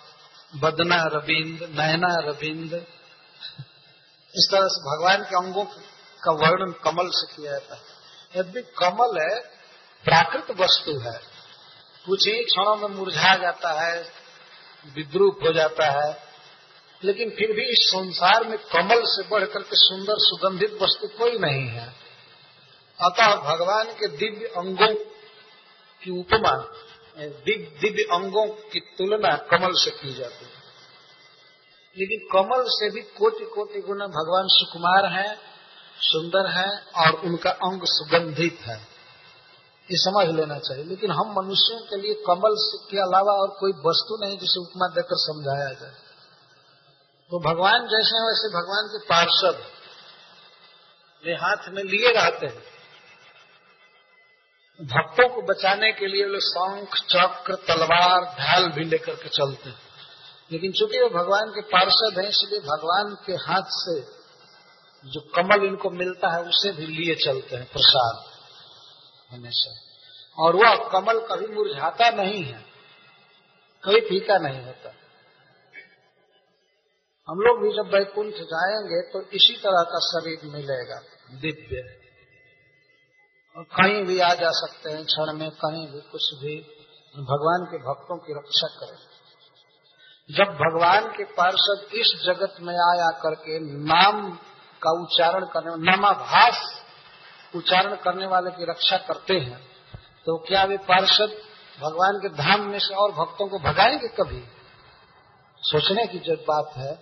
[0.60, 2.86] बदना रविंद नयना रविंद
[4.38, 5.66] इस तरह से भगवान के अंगों
[6.24, 7.82] का वर्णन कमल से किया जाता है।
[8.36, 9.40] यदि कमल है,
[10.04, 11.20] प्राकृत वस्तु है।
[12.06, 14.02] कुछ ही क्षणों में मुरझा जाता है,
[14.96, 16.24] विद्रूप हो जाता है।
[17.04, 21.68] लेकिन फिर भी इस संसार में कमल से बढ़कर के सुंदर सुगंधित वस्तु कोई नहीं
[21.68, 21.94] है।
[23.02, 24.96] अतः भगवान के दिव्य अंगों
[26.04, 26.74] की उपमा
[27.18, 30.55] दिव्य अंगों की तुलना कमल से की जाती है।
[31.98, 35.38] लेकिन कमल से भी कोटि कोटि गुना भगवान सुकुमार हैं,
[36.00, 38.96] सुंदर हैं और उनका अंग सुगंधित है।
[39.92, 44.26] ये समझ लेना चाहिए। लेकिन हम मनुष्यों के लिए कमल के अलावा और कोई वस्तु
[44.26, 45.94] नहीं जिसे उपमा देकर समझाया जाए।
[47.32, 49.76] तो भगवान जैसे हैं, वैसे भगवान के पार्षद
[51.26, 52.76] वे हाथ में लिए रहते हैं।
[54.82, 59.85] भक्तों को बचाने के लिए वे शंख, चक्र, तलवार, ढाल भी लेकर के चलते हैं।
[60.52, 64.00] लेकिन चूँकि वो भगवान के पार्षद हैं, इसलिए भगवान के हाथ से
[65.06, 68.24] जो कमल इनको मिलता है, उसे भी लिए चलते हैं प्रसाद
[69.32, 69.74] हमेशा।
[70.38, 72.60] और वह कमल कभी मुरझाता नहीं है,
[73.84, 74.94] कभी फीका नहीं होता।
[77.28, 81.00] हम लोग भी जब वैकुंठ जाएँगे तो इसी तरह का शरीर मिलेगा,
[81.32, 81.84] दिव्य।
[83.56, 86.56] और कहीं भी आ जा सकते हैं, क्षण में कहीं भी कुछ भी,
[87.16, 89.15] भगवान के भक्तों की रक्षा करें।
[90.32, 94.32] जब भगवान के पार्षद इस जगत में आया करके नाम
[94.84, 96.84] का उच्चारण करने, नामाभास
[97.56, 99.60] उच्चारण करने वाले की रक्षा करते हैं
[100.26, 101.38] तो क्या वे पार्षद
[101.82, 104.44] भगवान के धाम में से और भक्तों को भगाएँगे कभी?
[105.62, 106.96] सोचने की जो बात है,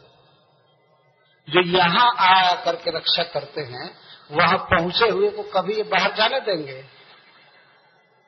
[1.49, 3.97] जो यहाँ आ करके रक्षा करते हैं,
[4.31, 6.85] वहाँ पहुँचे हुए को कभी ये बाहर जाने देंगे?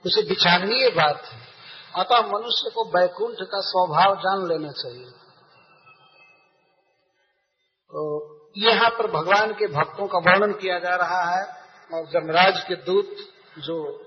[0.06, 1.55] उसे विचारणीय बात है।
[1.96, 5.06] अतः मनुष्य को बैकुंठ का स्वभाव जान लेना चाहिए।
[7.92, 11.46] तो यहाँ पर भगवान के भक्तों का वर्णन किया जा रहा है
[11.94, 13.16] और जमराज के दूत
[13.60, 14.02] जो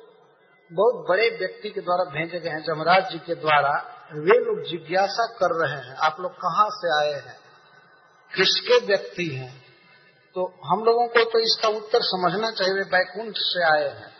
[0.72, 5.26] बहुत बड़े व्यक्ति के द्वारा भेजे गए हैं, जमराज जी के द्वारा, वे लोग जिज्ञासा
[5.26, 7.36] कर रहे हैं, आप लोग कहाँ से आए हैं?
[8.36, 9.62] किसके व्यक्ति हैं?
[10.34, 14.12] तो हम लोगों को तो इसका उत्तर समझना चाहिए, वे बैकुंठ से आए हैं।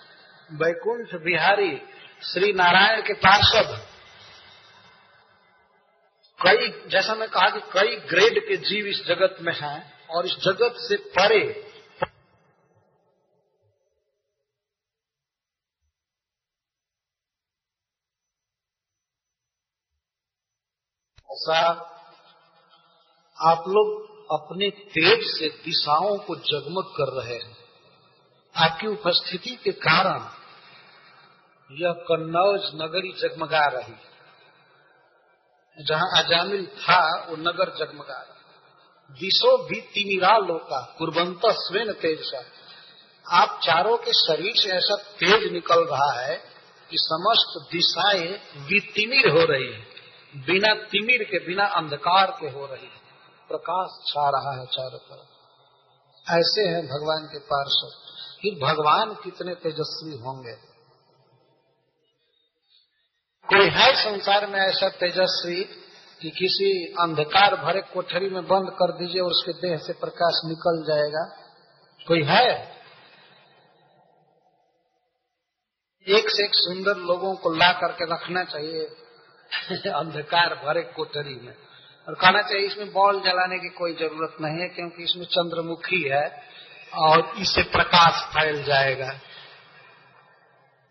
[0.53, 1.83] बैकुंठ बिहारी
[2.23, 3.69] श्री नारायण के पार्षद
[6.39, 10.33] कई, जैसा मैं कहा कि कई ग्रेड के जीव इस जगत में हैं और इस
[10.33, 11.41] जगत से परे।
[21.29, 21.59] ऐसा
[23.39, 27.57] आप लोग अपने तेज से दिशाओं को जगमग कर रहे हैं।
[28.55, 30.38] आपकी उपस्थिति के कारण
[31.73, 33.95] यह कन्नौज नगरी जगमगा रही।
[35.85, 38.35] जहाँ अजामिल था, वो नगर जगमगा रहा।
[39.11, 42.45] दिशो भी तिमिरा लोका कुर्बंत स्वेन तेज सा।
[43.37, 46.37] आप चारों के शरीर से ऐसा तेज निकल रहा है
[46.91, 49.81] कि समस्त दिशाएँ वितिमिर हो रही है।
[50.37, 52.99] बिना तिमिर के, बिना अंधकार के हो रही है।
[53.49, 55.29] प्रकाश छा रहा है चारों तरफ़।
[56.31, 57.91] ऐसे हैं भगवान के पार्षद
[58.43, 60.68] फिर भगवान कितने तेजस्वी होंगे?
[63.47, 65.65] कोई है संसार में ऐसा तेजस्वी
[66.23, 70.85] कि किसी अंधकार भरे कोठरी में बंद कर दीजिए और उसके देह से प्रकाश निकल
[70.89, 71.25] जाएगा?
[72.07, 72.79] कोई है?
[76.07, 78.85] एक से एक सुंदर लोगों को ला करके रखना चाहिए
[79.91, 81.55] अंधकार भरे कोठरी में।
[82.09, 86.43] और कहना चाहिए, इसमें बॉल जलाने की कोई ज़रूरत नहीं है, क्योंकि इसमें चंद्रमुखी है
[86.95, 89.21] और इससे प्रकाश फैल जाएगा।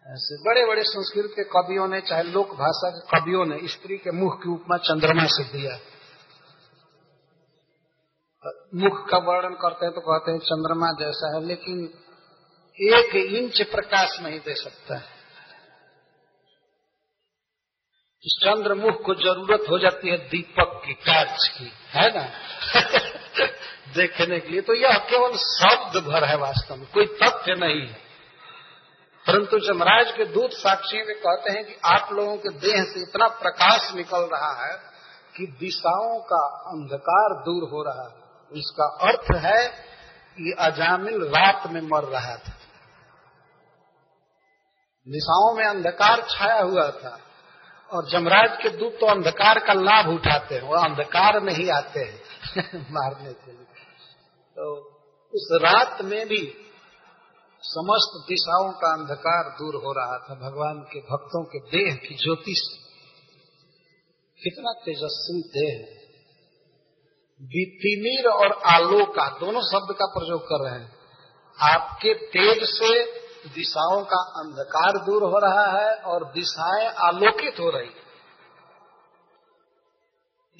[0.07, 4.11] ऐसे बड़े बड़े संस्कृत के कवियों ने, चाहे लोक भाषा के कवियों ने, स्त्री के
[4.11, 5.79] मुख की उपमा चंद्रमा से दिया
[8.75, 11.89] मुख का वर्णन करते हैं तो कहते हैं चंद्रमा जैसा है, लेकिन
[12.81, 15.05] एक इंच प्रकाश नहीं दे सकता है।
[18.25, 22.29] इस चंद्रमुख को ज़रूरत हो जाती है दीपक की, कांच की, है ना?
[23.93, 28.06] देखने के लिए तो यह केवल शब्द भर है वास्तव में, कोई तथ्य नहीं है।
[29.27, 33.27] परंतु जमराज के दूत साक्षी में कहते हैं कि आप लोगों के देह से इतना
[33.27, 34.77] प्रकाश निकल रहा है
[35.37, 38.27] कि दिशाओं का अंधकार दूर हो रहा है।
[38.59, 39.67] इसका अर्थ है
[40.37, 42.53] कि अजामिल रात में मर रहा था।
[45.07, 47.19] दिशाओं में अंधकार छाया हुआ था
[47.93, 51.99] और जमराज के दूत तो अंधकार का लाभ उठाते हैं, वो अंधकार में ही आते
[51.99, 52.21] हैं
[52.91, 53.65] मारने के लिए।
[54.55, 54.75] तो
[55.33, 56.63] उस रात में भी
[57.63, 62.53] समस्त दिशाओं का अंधकार दूर हो रहा था, भगवान के भक्तों के देह की ज्योति
[62.57, 62.87] से।
[64.43, 65.97] कितना तेजस्वी देह है।
[67.41, 70.95] वितिमिर और आलोका दोनों शब्द का प्रयोग कर रहे हैं।
[71.61, 73.03] आपके तेज से
[73.49, 77.89] दिशाओं का अंधकार दूर हो रहा है और दिशाएँ आलोकित हो रही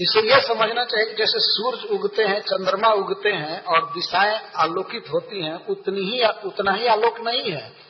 [0.01, 5.41] इसे यह समझना चाहिए जैसे सूर्य उगते हैं, चंद्रमा उगते हैं और दिशाएँ आलोकित होती
[5.41, 7.86] हैं, उतनी ही उतना ही आलोक नहीं है।